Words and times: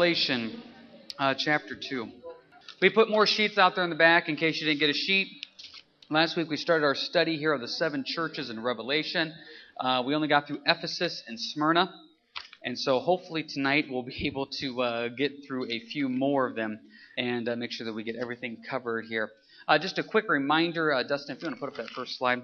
Revelation 0.00 0.62
uh, 1.18 1.34
chapter 1.36 1.76
2. 1.76 2.08
We 2.80 2.88
put 2.88 3.10
more 3.10 3.26
sheets 3.26 3.58
out 3.58 3.74
there 3.74 3.84
in 3.84 3.90
the 3.90 3.96
back 3.96 4.30
in 4.30 4.36
case 4.36 4.58
you 4.58 4.66
didn't 4.66 4.80
get 4.80 4.88
a 4.88 4.94
sheet. 4.94 5.28
Last 6.08 6.38
week 6.38 6.48
we 6.48 6.56
started 6.56 6.86
our 6.86 6.94
study 6.94 7.36
here 7.36 7.52
of 7.52 7.60
the 7.60 7.68
seven 7.68 8.02
churches 8.06 8.48
in 8.48 8.62
Revelation. 8.62 9.34
Uh, 9.78 10.02
we 10.06 10.14
only 10.14 10.26
got 10.26 10.46
through 10.46 10.60
Ephesus 10.64 11.22
and 11.28 11.38
Smyrna. 11.38 11.92
And 12.64 12.78
so 12.78 12.98
hopefully 13.00 13.42
tonight 13.42 13.88
we'll 13.90 14.02
be 14.02 14.26
able 14.26 14.46
to 14.46 14.80
uh, 14.80 15.08
get 15.08 15.44
through 15.46 15.66
a 15.70 15.80
few 15.80 16.08
more 16.08 16.46
of 16.46 16.56
them 16.56 16.80
and 17.18 17.46
uh, 17.46 17.56
make 17.56 17.70
sure 17.70 17.84
that 17.84 17.92
we 17.92 18.02
get 18.02 18.16
everything 18.16 18.62
covered 18.70 19.04
here. 19.04 19.28
Uh, 19.68 19.78
just 19.78 19.98
a 19.98 20.02
quick 20.02 20.30
reminder, 20.30 20.94
uh, 20.94 21.02
Dustin, 21.02 21.36
if 21.36 21.42
you 21.42 21.46
want 21.48 21.56
to 21.56 21.60
put 21.60 21.68
up 21.68 21.76
that 21.76 21.90
first 21.94 22.16
slide 22.16 22.40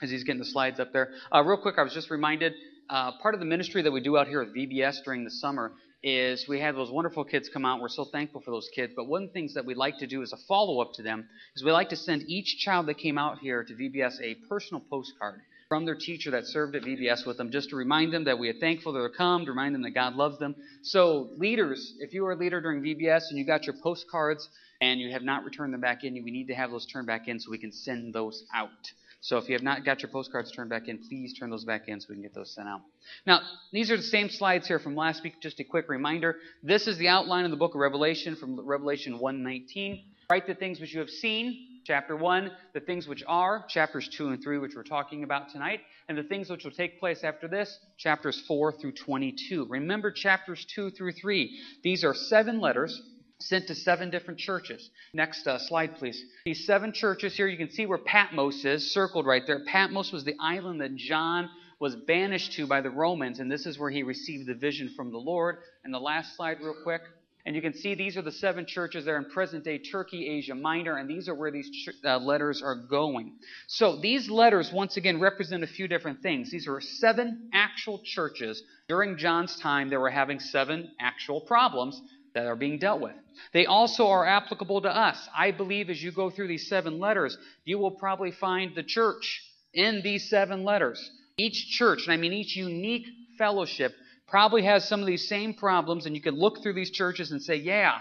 as 0.00 0.08
he's 0.08 0.24
getting 0.24 0.40
the 0.40 0.46
slides 0.46 0.80
up 0.80 0.90
there. 0.94 1.10
Uh, 1.30 1.44
real 1.44 1.58
quick, 1.58 1.74
I 1.76 1.82
was 1.82 1.92
just 1.92 2.10
reminded 2.10 2.54
part 2.88 3.34
of 3.34 3.40
the 3.40 3.46
ministry 3.46 3.82
that 3.82 3.92
we 3.92 4.00
do 4.00 4.16
out 4.16 4.26
here 4.26 4.40
at 4.40 4.54
VBS 4.54 5.04
during 5.04 5.24
the 5.24 5.30
summer 5.30 5.72
is 6.04 6.46
we 6.46 6.60
had 6.60 6.76
those 6.76 6.90
wonderful 6.90 7.24
kids 7.24 7.48
come 7.48 7.64
out. 7.64 7.80
We're 7.80 7.88
so 7.88 8.04
thankful 8.04 8.42
for 8.42 8.50
those 8.50 8.68
kids. 8.74 8.92
But 8.94 9.08
one 9.08 9.22
of 9.22 9.28
the 9.30 9.32
things 9.32 9.54
that 9.54 9.64
we 9.64 9.74
like 9.74 9.98
to 9.98 10.06
do 10.06 10.22
as 10.22 10.34
a 10.34 10.36
follow 10.36 10.80
up 10.80 10.92
to 10.94 11.02
them 11.02 11.26
is 11.56 11.64
we 11.64 11.72
like 11.72 11.88
to 11.88 11.96
send 11.96 12.24
each 12.28 12.58
child 12.58 12.86
that 12.86 12.98
came 12.98 13.16
out 13.16 13.38
here 13.38 13.64
to 13.64 13.74
VBS 13.74 14.20
a 14.20 14.34
personal 14.46 14.82
postcard 14.90 15.40
from 15.66 15.86
their 15.86 15.94
teacher 15.94 16.30
that 16.32 16.44
served 16.44 16.76
at 16.76 16.82
VBS 16.82 17.26
with 17.26 17.38
them, 17.38 17.50
just 17.50 17.70
to 17.70 17.76
remind 17.76 18.12
them 18.12 18.24
that 18.24 18.38
we 18.38 18.50
are 18.50 18.60
thankful 18.60 18.92
that 18.92 18.98
they're 18.98 19.08
come, 19.08 19.46
to 19.46 19.50
remind 19.50 19.74
them 19.74 19.80
that 19.82 19.92
God 19.92 20.14
loves 20.14 20.38
them. 20.38 20.54
So, 20.82 21.30
leaders, 21.38 21.94
if 22.00 22.12
you 22.12 22.22
were 22.22 22.32
a 22.32 22.36
leader 22.36 22.60
during 22.60 22.82
VBS 22.82 23.30
and 23.30 23.38
you 23.38 23.46
got 23.46 23.64
your 23.64 23.74
postcards 23.82 24.46
and 24.82 25.00
you 25.00 25.10
have 25.10 25.22
not 25.22 25.42
returned 25.42 25.72
them 25.72 25.80
back 25.80 26.04
in, 26.04 26.12
we 26.22 26.30
need 26.30 26.48
to 26.48 26.54
have 26.54 26.70
those 26.70 26.84
turned 26.84 27.06
back 27.06 27.28
in 27.28 27.40
so 27.40 27.50
we 27.50 27.58
can 27.58 27.72
send 27.72 28.12
those 28.12 28.44
out. 28.54 28.92
So 29.24 29.38
if 29.38 29.48
you 29.48 29.54
have 29.54 29.62
not 29.62 29.86
got 29.86 30.02
your 30.02 30.10
postcards 30.10 30.52
turned 30.52 30.68
back 30.68 30.86
in, 30.86 30.98
please 30.98 31.32
turn 31.32 31.48
those 31.48 31.64
back 31.64 31.88
in 31.88 31.98
so 31.98 32.08
we 32.10 32.16
can 32.16 32.22
get 32.22 32.34
those 32.34 32.54
sent 32.54 32.68
out. 32.68 32.82
Now, 33.26 33.40
these 33.72 33.90
are 33.90 33.96
the 33.96 34.02
same 34.02 34.28
slides 34.28 34.68
here 34.68 34.78
from 34.78 34.94
last 34.94 35.22
week. 35.22 35.40
Just 35.40 35.58
a 35.60 35.64
quick 35.64 35.88
reminder. 35.88 36.36
This 36.62 36.86
is 36.86 36.98
the 36.98 37.08
outline 37.08 37.46
of 37.46 37.50
the 37.50 37.56
book 37.56 37.74
of 37.74 37.80
Revelation 37.80 38.36
from 38.36 38.60
Revelation 38.60 39.18
1:19. 39.18 40.04
Write 40.28 40.46
the 40.46 40.54
things 40.54 40.78
which 40.78 40.92
you 40.92 41.00
have 41.00 41.08
seen, 41.08 41.80
chapter 41.86 42.14
1, 42.14 42.50
the 42.74 42.80
things 42.80 43.08
which 43.08 43.24
are, 43.26 43.64
chapters 43.66 44.10
2 44.10 44.28
and 44.28 44.42
3, 44.42 44.58
which 44.58 44.74
we're 44.76 44.82
talking 44.82 45.24
about 45.24 45.48
tonight, 45.48 45.80
and 46.10 46.18
the 46.18 46.22
things 46.24 46.50
which 46.50 46.62
will 46.62 46.70
take 46.70 47.00
place 47.00 47.24
after 47.24 47.48
this, 47.48 47.78
chapters 47.96 48.38
4 48.46 48.72
through 48.72 48.92
22. 48.92 49.64
Remember 49.70 50.10
chapters 50.10 50.66
2 50.66 50.90
through 50.90 51.12
3. 51.12 51.58
These 51.82 52.04
are 52.04 52.12
seven 52.12 52.60
letters 52.60 53.00
sent 53.48 53.66
to 53.68 53.74
seven 53.74 54.10
different 54.10 54.40
churches. 54.40 54.90
Next 55.12 55.46
uh, 55.46 55.58
slide, 55.58 55.96
please. 55.96 56.22
These 56.44 56.66
seven 56.66 56.92
churches 56.92 57.36
here, 57.36 57.46
you 57.46 57.56
can 57.56 57.70
see 57.70 57.86
where 57.86 57.98
Patmos 57.98 58.64
is, 58.64 58.92
circled 58.92 59.26
right 59.26 59.42
there. 59.46 59.64
Patmos 59.66 60.12
was 60.12 60.24
the 60.24 60.36
island 60.40 60.80
that 60.80 60.96
John 60.96 61.48
was 61.80 61.94
banished 61.94 62.52
to 62.54 62.66
by 62.66 62.80
the 62.80 62.90
Romans, 62.90 63.40
and 63.40 63.50
this 63.50 63.66
is 63.66 63.78
where 63.78 63.90
he 63.90 64.02
received 64.02 64.46
the 64.46 64.54
vision 64.54 64.92
from 64.96 65.10
the 65.10 65.18
Lord. 65.18 65.58
And 65.84 65.92
the 65.92 65.98
last 65.98 66.36
slide, 66.36 66.58
real 66.60 66.76
quick. 66.82 67.02
And 67.46 67.54
you 67.54 67.60
can 67.60 67.74
see 67.74 67.94
these 67.94 68.16
are 68.16 68.22
the 68.22 68.32
seven 68.32 68.64
churches 68.64 69.04
there 69.04 69.18
in 69.18 69.26
present 69.26 69.64
day 69.64 69.76
Turkey, 69.76 70.26
Asia 70.26 70.54
Minor, 70.54 70.96
and 70.96 71.10
these 71.10 71.28
are 71.28 71.34
where 71.34 71.50
these 71.50 71.68
ch- 71.68 71.90
uh, 72.02 72.16
letters 72.16 72.62
are 72.62 72.74
going. 72.74 73.34
So 73.66 74.00
these 74.00 74.30
letters, 74.30 74.72
once 74.72 74.96
again, 74.96 75.20
represent 75.20 75.62
a 75.62 75.66
few 75.66 75.86
different 75.86 76.22
things. 76.22 76.50
These 76.50 76.66
are 76.66 76.80
seven 76.80 77.50
actual 77.52 78.00
churches. 78.02 78.62
During 78.88 79.18
John's 79.18 79.58
time, 79.60 79.90
they 79.90 79.98
were 79.98 80.08
having 80.08 80.40
seven 80.40 80.90
actual 80.98 81.42
problems 81.42 82.00
that 82.34 82.46
are 82.46 82.56
being 82.56 82.78
dealt 82.78 83.00
with. 83.00 83.14
They 83.52 83.66
also 83.66 84.08
are 84.08 84.26
applicable 84.26 84.82
to 84.82 84.88
us. 84.88 85.28
I 85.36 85.50
believe 85.50 85.90
as 85.90 86.02
you 86.02 86.12
go 86.12 86.30
through 86.30 86.48
these 86.48 86.68
seven 86.68 86.98
letters, 86.98 87.36
you 87.64 87.78
will 87.78 87.92
probably 87.92 88.30
find 88.30 88.74
the 88.74 88.82
church 88.82 89.42
in 89.72 90.02
these 90.02 90.28
seven 90.28 90.64
letters. 90.64 91.10
Each 91.36 91.68
church, 91.70 92.04
and 92.04 92.12
I 92.12 92.16
mean 92.16 92.32
each 92.32 92.56
unique 92.56 93.06
fellowship, 93.38 93.92
probably 94.28 94.64
has 94.64 94.88
some 94.88 95.00
of 95.00 95.06
these 95.06 95.28
same 95.28 95.54
problems, 95.54 96.06
and 96.06 96.14
you 96.14 96.22
can 96.22 96.34
look 96.34 96.62
through 96.62 96.74
these 96.74 96.90
churches 96.90 97.30
and 97.30 97.42
say, 97.42 97.56
yeah, 97.56 97.98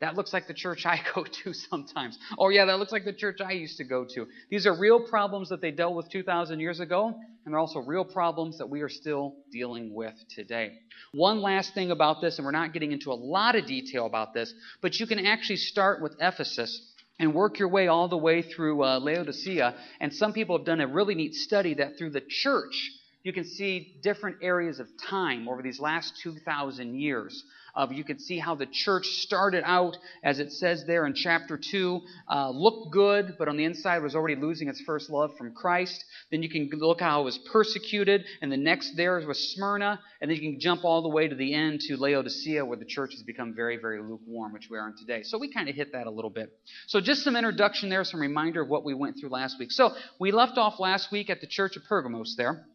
that 0.00 0.16
looks 0.16 0.32
like 0.32 0.46
the 0.46 0.54
church 0.54 0.86
I 0.86 1.00
go 1.14 1.24
to 1.24 1.52
sometimes. 1.52 2.18
Oh, 2.38 2.48
yeah, 2.48 2.64
that 2.66 2.78
looks 2.78 2.92
like 2.92 3.04
the 3.04 3.12
church 3.12 3.40
I 3.40 3.52
used 3.52 3.78
to 3.78 3.84
go 3.84 4.04
to. 4.14 4.26
These 4.50 4.66
are 4.66 4.74
real 4.74 5.00
problems 5.00 5.48
that 5.50 5.60
they 5.60 5.70
dealt 5.70 5.94
with 5.94 6.10
2,000 6.10 6.60
years 6.60 6.80
ago, 6.80 7.14
and 7.44 7.52
they're 7.52 7.58
also 7.58 7.80
real 7.80 8.04
problems 8.04 8.58
that 8.58 8.68
we 8.68 8.80
are 8.82 8.88
still 8.88 9.36
dealing 9.52 9.94
with 9.94 10.14
today. 10.34 10.78
One 11.12 11.40
last 11.40 11.74
thing 11.74 11.90
about 11.90 12.20
this, 12.20 12.38
and 12.38 12.44
we're 12.44 12.52
not 12.52 12.72
getting 12.72 12.92
into 12.92 13.12
a 13.12 13.14
lot 13.14 13.56
of 13.56 13.66
detail 13.66 14.06
about 14.06 14.34
this, 14.34 14.52
but 14.80 14.98
you 14.98 15.06
can 15.06 15.24
actually 15.24 15.56
start 15.56 16.02
with 16.02 16.16
Ephesus 16.20 16.90
and 17.18 17.32
work 17.32 17.58
your 17.58 17.68
way 17.68 17.86
all 17.86 18.08
the 18.08 18.16
way 18.16 18.42
through 18.42 18.82
uh, 18.82 18.98
Laodicea. 18.98 19.74
And 20.00 20.12
some 20.12 20.32
people 20.32 20.58
have 20.58 20.66
done 20.66 20.80
a 20.80 20.86
really 20.86 21.14
neat 21.14 21.34
study 21.34 21.74
that 21.74 21.96
through 21.96 22.10
the 22.10 22.22
church, 22.28 22.90
you 23.22 23.32
can 23.32 23.44
see 23.44 23.96
different 24.02 24.38
areas 24.42 24.80
of 24.80 24.88
time 25.08 25.48
over 25.48 25.62
these 25.62 25.80
last 25.80 26.14
2,000 26.22 26.96
years 26.96 27.44
you 27.90 28.04
can 28.04 28.18
see 28.18 28.38
how 28.38 28.54
the 28.54 28.66
church 28.66 29.06
started 29.06 29.62
out, 29.64 29.96
as 30.22 30.38
it 30.38 30.52
says 30.52 30.84
there 30.86 31.06
in 31.06 31.14
chapter 31.14 31.58
2, 31.58 32.00
uh, 32.30 32.50
looked 32.50 32.92
good, 32.92 33.34
but 33.38 33.48
on 33.48 33.56
the 33.56 33.64
inside 33.64 34.02
was 34.02 34.14
already 34.14 34.40
losing 34.40 34.68
its 34.68 34.80
first 34.82 35.10
love 35.10 35.36
from 35.36 35.52
Christ. 35.54 36.04
Then 36.30 36.42
you 36.42 36.48
can 36.48 36.68
look 36.78 37.00
how 37.00 37.22
it 37.22 37.24
was 37.24 37.38
persecuted, 37.52 38.24
and 38.40 38.50
the 38.50 38.56
next 38.56 38.96
there 38.96 39.20
was 39.26 39.52
Smyrna, 39.54 40.00
and 40.20 40.30
then 40.30 40.36
you 40.36 40.52
can 40.52 40.60
jump 40.60 40.84
all 40.84 41.02
the 41.02 41.08
way 41.08 41.28
to 41.28 41.34
the 41.34 41.54
end 41.54 41.80
to 41.82 41.96
Laodicea, 41.96 42.64
where 42.64 42.78
the 42.78 42.84
church 42.84 43.12
has 43.12 43.22
become 43.22 43.54
very, 43.54 43.76
very 43.76 44.00
lukewarm, 44.00 44.52
which 44.52 44.68
we 44.70 44.78
are 44.78 44.88
in 44.88 44.96
today. 44.96 45.22
So 45.22 45.38
we 45.38 45.52
kind 45.52 45.68
of 45.68 45.74
hit 45.74 45.92
that 45.92 46.06
a 46.06 46.10
little 46.10 46.30
bit. 46.30 46.50
So 46.86 47.00
just 47.00 47.22
some 47.24 47.36
introduction 47.36 47.88
there, 47.88 48.04
some 48.04 48.20
reminder 48.20 48.62
of 48.62 48.68
what 48.68 48.84
we 48.84 48.94
went 48.94 49.18
through 49.18 49.30
last 49.30 49.58
week. 49.58 49.72
So 49.72 49.94
we 50.20 50.30
left 50.30 50.58
off 50.58 50.78
last 50.78 51.10
week 51.10 51.30
at 51.30 51.40
the 51.40 51.46
church 51.46 51.76
of 51.76 51.84
Pergamos 51.84 52.36
there. 52.36 52.66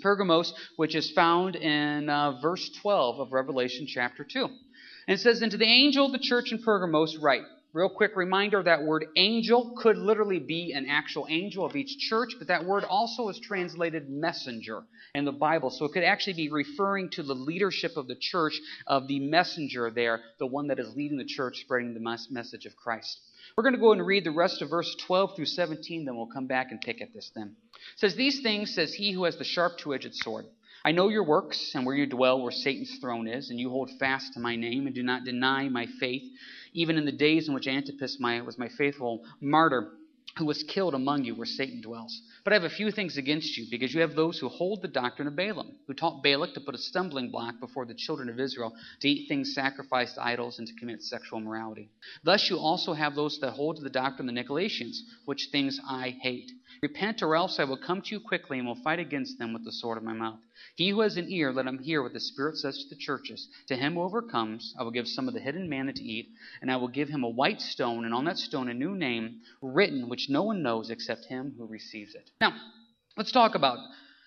Pergamos, 0.00 0.52
which 0.76 0.94
is 0.94 1.10
found 1.12 1.56
in 1.56 2.08
uh, 2.08 2.40
verse 2.40 2.70
12 2.80 3.20
of 3.20 3.32
Revelation 3.32 3.86
chapter 3.86 4.24
2. 4.24 4.44
And 4.44 5.18
it 5.18 5.20
says, 5.20 5.42
And 5.42 5.52
to 5.52 5.58
the 5.58 5.64
angel 5.64 6.06
of 6.06 6.12
the 6.12 6.18
church 6.18 6.52
in 6.52 6.62
Pergamos, 6.62 7.16
write. 7.16 7.42
Real 7.74 7.88
quick 7.88 8.14
reminder 8.14 8.62
that 8.62 8.84
word 8.84 9.06
angel 9.16 9.74
could 9.76 9.98
literally 9.98 10.38
be 10.38 10.72
an 10.72 10.86
actual 10.88 11.26
angel 11.28 11.64
of 11.64 11.74
each 11.74 11.98
church, 11.98 12.36
but 12.38 12.46
that 12.46 12.64
word 12.64 12.84
also 12.84 13.28
is 13.28 13.40
translated 13.40 14.08
messenger 14.08 14.84
in 15.12 15.24
the 15.24 15.32
Bible. 15.32 15.70
So 15.70 15.84
it 15.84 15.92
could 15.92 16.04
actually 16.04 16.34
be 16.34 16.50
referring 16.50 17.10
to 17.10 17.24
the 17.24 17.34
leadership 17.34 17.96
of 17.96 18.06
the 18.06 18.14
church, 18.14 18.60
of 18.86 19.08
the 19.08 19.18
messenger 19.18 19.90
there, 19.90 20.20
the 20.38 20.46
one 20.46 20.68
that 20.68 20.78
is 20.78 20.94
leading 20.94 21.18
the 21.18 21.24
church, 21.24 21.62
spreading 21.62 21.94
the 21.94 22.24
message 22.30 22.64
of 22.64 22.76
Christ. 22.76 23.18
We're 23.56 23.64
going 23.64 23.74
to 23.74 23.80
go 23.80 23.92
and 23.92 24.04
read 24.04 24.24
the 24.24 24.30
rest 24.30 24.62
of 24.62 24.70
verse 24.70 24.94
12 25.06 25.36
through 25.36 25.46
17, 25.46 26.04
then 26.04 26.16
we'll 26.16 26.26
come 26.26 26.46
back 26.46 26.70
and 26.70 26.80
pick 26.80 27.00
at 27.00 27.12
this 27.12 27.30
then. 27.34 27.56
It 27.94 27.98
says, 28.00 28.14
These 28.14 28.40
things 28.42 28.74
says 28.74 28.94
he 28.94 29.12
who 29.12 29.24
has 29.24 29.36
the 29.36 29.44
sharp 29.44 29.78
two 29.78 29.94
edged 29.94 30.14
sword. 30.14 30.46
I 30.84 30.92
know 30.92 31.08
your 31.08 31.24
works 31.24 31.72
and 31.74 31.86
where 31.86 31.96
you 31.96 32.06
dwell, 32.06 32.42
where 32.42 32.52
Satan's 32.52 32.98
throne 33.00 33.26
is, 33.26 33.48
and 33.50 33.58
you 33.58 33.70
hold 33.70 33.90
fast 33.98 34.34
to 34.34 34.40
my 34.40 34.56
name 34.56 34.86
and 34.86 34.94
do 34.94 35.02
not 35.02 35.24
deny 35.24 35.68
my 35.68 35.86
faith, 35.98 36.22
even 36.74 36.98
in 36.98 37.06
the 37.06 37.12
days 37.12 37.48
in 37.48 37.54
which 37.54 37.66
Antipas 37.66 38.18
my, 38.20 38.42
was 38.42 38.58
my 38.58 38.68
faithful 38.68 39.24
martyr 39.40 39.92
who 40.36 40.46
was 40.46 40.64
killed 40.64 40.94
among 40.94 41.24
you 41.24 41.34
where 41.34 41.46
Satan 41.46 41.80
dwells. 41.80 42.20
But 42.42 42.52
I 42.52 42.56
have 42.56 42.64
a 42.64 42.70
few 42.70 42.90
things 42.90 43.16
against 43.16 43.56
you, 43.56 43.66
because 43.70 43.94
you 43.94 44.00
have 44.00 44.14
those 44.14 44.38
who 44.38 44.48
hold 44.48 44.82
the 44.82 44.88
doctrine 44.88 45.28
of 45.28 45.36
Balaam, 45.36 45.76
who 45.86 45.94
taught 45.94 46.22
Balak 46.22 46.54
to 46.54 46.60
put 46.60 46.74
a 46.74 46.78
stumbling 46.78 47.30
block 47.30 47.60
before 47.60 47.86
the 47.86 47.94
children 47.94 48.28
of 48.28 48.40
Israel, 48.40 48.72
to 49.00 49.08
eat 49.08 49.28
things 49.28 49.54
sacrificed 49.54 50.16
to 50.16 50.24
idols, 50.24 50.58
and 50.58 50.66
to 50.66 50.74
commit 50.74 51.02
sexual 51.02 51.38
immorality. 51.38 51.88
Thus 52.24 52.50
you 52.50 52.58
also 52.58 52.92
have 52.92 53.14
those 53.14 53.38
that 53.40 53.52
hold 53.52 53.76
to 53.76 53.82
the 53.82 53.90
doctrine 53.90 54.28
of 54.28 54.34
the 54.34 54.42
Nicolaitans, 54.42 54.98
which 55.24 55.48
things 55.52 55.78
I 55.88 56.16
hate. 56.20 56.50
Repent, 56.82 57.22
or 57.22 57.36
else 57.36 57.58
I 57.58 57.64
will 57.64 57.76
come 57.76 58.02
to 58.02 58.10
you 58.10 58.20
quickly 58.20 58.58
and 58.58 58.66
will 58.66 58.74
fight 58.82 58.98
against 58.98 59.38
them 59.38 59.52
with 59.52 59.64
the 59.64 59.72
sword 59.72 59.98
of 59.98 60.04
my 60.04 60.12
mouth. 60.12 60.40
He 60.76 60.90
who 60.90 61.00
has 61.00 61.16
an 61.16 61.30
ear, 61.30 61.52
let 61.52 61.66
him 61.66 61.78
hear 61.78 62.02
what 62.02 62.12
the 62.12 62.20
Spirit 62.20 62.56
says 62.56 62.78
to 62.78 62.88
the 62.88 63.00
churches. 63.00 63.48
To 63.68 63.76
him 63.76 63.94
who 63.94 64.02
overcomes, 64.02 64.74
I 64.78 64.82
will 64.82 64.90
give 64.90 65.08
some 65.08 65.28
of 65.28 65.34
the 65.34 65.40
hidden 65.40 65.68
manna 65.68 65.92
to 65.92 66.02
eat, 66.02 66.28
and 66.60 66.70
I 66.70 66.76
will 66.76 66.88
give 66.88 67.08
him 67.08 67.24
a 67.24 67.28
white 67.28 67.60
stone, 67.60 68.04
and 68.04 68.14
on 68.14 68.24
that 68.24 68.38
stone 68.38 68.68
a 68.68 68.74
new 68.74 68.94
name 68.94 69.40
written, 69.60 70.08
which 70.08 70.28
no 70.28 70.42
one 70.42 70.62
knows 70.62 70.90
except 70.90 71.26
him 71.26 71.54
who 71.58 71.66
receives 71.66 72.14
it. 72.14 72.30
Now, 72.40 72.54
let's 73.16 73.32
talk 73.32 73.54
about 73.54 73.78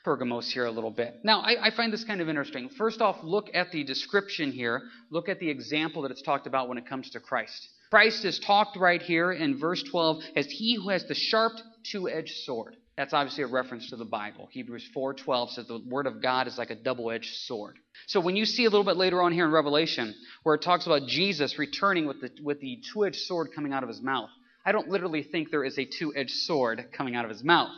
Pergamos 0.08 0.50
here 0.50 0.66
a 0.66 0.72
little 0.72 0.90
bit. 0.90 1.19
Now, 1.25 1.41
I, 1.41 1.68
I, 1.68 1.72
find 1.72 1.91
this 1.91 2.06
kind 2.06 2.22
of 2.22 2.29
interesting. 2.29 2.69
First 2.69 3.02
off, 3.02 3.18
look 3.24 3.50
at 3.53 3.72
the 3.72 3.84
description 3.84 4.53
here. 4.53 4.84
Look 5.09 5.28
at 5.28 5.41
the 5.41 5.50
example 5.50 6.03
that 6.03 6.12
it's 6.12 6.22
talked 6.22 6.47
about 6.47 6.69
when 6.69 6.78
it 6.78 6.88
comes 6.88 7.09
to 7.09 7.20
Christ. 7.20 7.67
Christ 7.90 8.23
is 8.23 8.40
talked 8.40 8.78
right 8.78 9.02
here 9.02 9.34
in 9.34 9.59
verse 9.59 9.84
12 9.84 10.23
as 10.38 10.46
he 10.47 10.76
who 10.76 10.90
has 10.90 11.05
the 11.05 11.14
sharp 11.14 11.53
two-edged 11.91 12.35
sword. 12.43 12.75
That's 12.97 13.13
obviously 13.13 13.43
a 13.43 13.47
reference 13.47 13.89
to 13.91 13.95
the 13.95 14.05
Bible. 14.05 14.49
Hebrews 14.51 14.89
4:12 14.95 15.51
says 15.51 15.67
the 15.67 15.79
word 15.87 16.07
of 16.07 16.22
God 16.22 16.47
is 16.47 16.57
like 16.57 16.72
a 16.72 16.75
double-edged 16.75 17.35
sword. 17.45 17.78
So 18.07 18.19
when 18.19 18.35
you 18.35 18.45
see 18.45 18.66
a 18.66 18.69
little 18.69 18.84
bit 18.84 18.97
later 18.97 19.22
on 19.22 19.31
here 19.31 19.45
in 19.45 19.51
Revelation 19.51 20.16
where 20.43 20.55
it 20.55 20.61
talks 20.61 20.87
about 20.87 21.07
Jesus 21.07 21.59
returning 21.59 22.07
with 22.07 22.22
the 22.22 22.31
with 22.41 22.59
the 22.59 22.81
two-edged 22.91 23.19
sword 23.22 23.49
coming 23.53 23.73
out 23.73 23.84
of 23.84 23.89
his 23.89 24.01
mouth, 24.01 24.29
I 24.66 24.72
don't 24.72 24.89
literally 24.89 25.23
think 25.23 25.51
there 25.51 25.63
is 25.63 25.78
a 25.78 25.85
two-edged 25.85 26.31
sword 26.31 26.89
coming 26.91 27.16
out 27.16 27.23
of 27.23 27.29
his 27.29 27.43
mouth. 27.43 27.72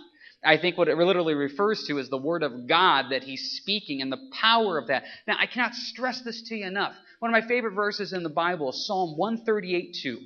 I 0.43 0.57
think 0.57 0.77
what 0.77 0.87
it 0.87 0.97
literally 0.97 1.33
refers 1.33 1.83
to 1.87 1.97
is 1.97 2.09
the 2.09 2.17
word 2.17 2.43
of 2.43 2.67
God 2.67 3.07
that 3.11 3.23
he's 3.23 3.57
speaking 3.57 4.01
and 4.01 4.11
the 4.11 4.29
power 4.31 4.77
of 4.77 4.87
that. 4.87 5.03
Now, 5.27 5.35
I 5.37 5.47
cannot 5.47 5.75
stress 5.75 6.21
this 6.21 6.41
to 6.43 6.55
you 6.55 6.65
enough. 6.65 6.95
One 7.19 7.33
of 7.33 7.41
my 7.41 7.45
favorite 7.47 7.73
verses 7.73 8.13
in 8.13 8.23
the 8.23 8.29
Bible 8.29 8.69
is 8.69 8.87
Psalm 8.87 9.17
138 9.17 9.97
2. 10.01 10.19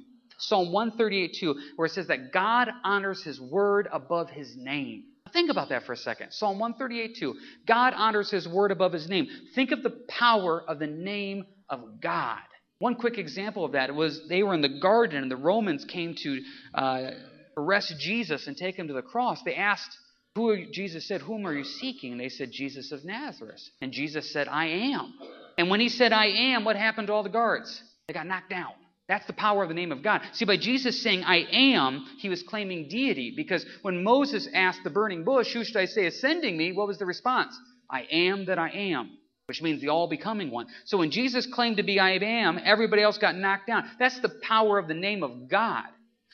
Psalm 0.48 0.72
138 0.72 1.38
2, 1.40 1.56
where 1.75 1.86
it 1.86 1.92
says 1.92 2.07
that 2.07 2.31
God 2.31 2.69
honors 2.84 3.24
his 3.24 3.40
word 3.40 3.88
above 3.92 4.30
his 4.30 4.56
name. 4.56 5.04
Think 5.31 5.50
about 5.50 5.69
that 5.69 5.84
for 5.84 5.94
a 5.94 5.98
second. 5.98 6.31
Psalm 6.31 6.60
138 6.60 7.18
2. 7.18 7.36
God 7.66 7.94
honors 7.95 8.30
his 8.30 8.48
word 8.48 8.72
above 8.72 8.94
his 8.94 9.10
name. 9.10 9.28
Think 9.56 9.72
of 9.72 9.81
the 9.81 9.98
power 10.07 10.63
of 10.68 10.80
the 10.80 10.88
name 10.88 11.45
of 11.69 12.01
God. 12.01 12.40
One 12.80 12.95
quick 12.95 13.18
example 13.18 13.66
of 13.66 13.72
that 13.72 13.94
was 13.95 14.28
they 14.28 14.44
were 14.44 14.54
in 14.54 14.62
the 14.62 14.80
garden 14.80 15.24
and 15.24 15.31
the 15.31 15.38
Romans 15.38 15.86
came 15.86 16.16
to 16.16 16.42
uh, 16.74 17.12
arrest 17.57 17.95
Jesus 18.00 18.48
and 18.48 18.57
take 18.57 18.75
him 18.75 18.88
to 18.88 18.94
the 18.94 19.01
cross. 19.01 19.42
They 19.44 19.56
asked, 19.56 19.98
who 20.36 20.66
Jesus 20.72 21.07
said, 21.07 21.22
Whom 21.22 21.45
are 21.45 21.54
you 21.54 21.63
seeking? 21.63 22.12
And 22.12 22.19
they 22.19 22.30
said, 22.30 22.51
Jesus 22.51 22.92
of 22.92 23.06
Nazareth. 23.06 23.62
And 23.81 23.92
Jesus 23.92 24.31
said, 24.34 24.48
I 24.48 24.66
am. 24.66 25.13
And 25.57 25.69
when 25.69 25.80
he 25.80 25.90
said, 25.90 26.12
I 26.12 26.25
am, 26.25 26.66
what 26.66 26.75
happened 26.75 27.07
to 27.07 27.13
all 27.13 27.24
the 27.24 27.30
guards? 27.30 27.81
They 28.07 28.13
got 28.13 28.25
knocked 28.25 28.50
down. 28.50 28.74
That's 29.08 29.26
the 29.28 29.34
power 29.34 29.64
of 29.64 29.70
the 29.70 29.76
name 29.76 29.92
of 29.92 30.02
God. 30.02 30.22
See, 30.32 30.46
by 30.46 30.58
Jesus 30.58 31.02
saying, 31.04 31.24
I 31.24 31.46
am, 31.52 32.06
he 32.20 32.30
was 32.30 32.42
claiming 32.42 32.88
deity. 32.88 33.34
Because 33.36 33.66
when 33.82 34.04
Moses 34.04 34.48
asked 34.54 34.84
the 34.84 34.90
burning 34.90 35.24
bush, 35.24 35.54
Who 35.54 35.64
should 35.64 35.78
I 35.78 35.86
say 35.86 36.06
is 36.06 36.22
sending 36.22 36.58
me? 36.58 36.72
What 36.72 36.88
was 36.88 37.00
the 37.00 37.06
response? 37.06 37.58
I 37.90 38.08
am 38.10 38.46
that 38.46 38.58
I 38.58 38.70
am 38.70 39.18
which 39.48 39.62
means 39.62 39.82
the 39.82 39.90
all 39.90 40.08
becoming 40.08 40.50
one. 40.52 40.68
So 40.86 40.98
when 40.98 41.12
Jesus 41.12 41.46
claimed 41.46 41.78
to 41.78 41.84
be 41.84 42.00
I 42.00 42.12
am, 42.12 42.60
everybody 42.64 43.02
else 43.02 43.18
got 43.18 43.36
knocked 43.36 43.68
down. 43.68 43.90
That's 44.00 44.20
the 44.20 44.32
power 44.42 44.80
of 44.80 44.88
the 44.88 44.94
name 44.94 45.22
of 45.22 45.50
God. 45.50 45.84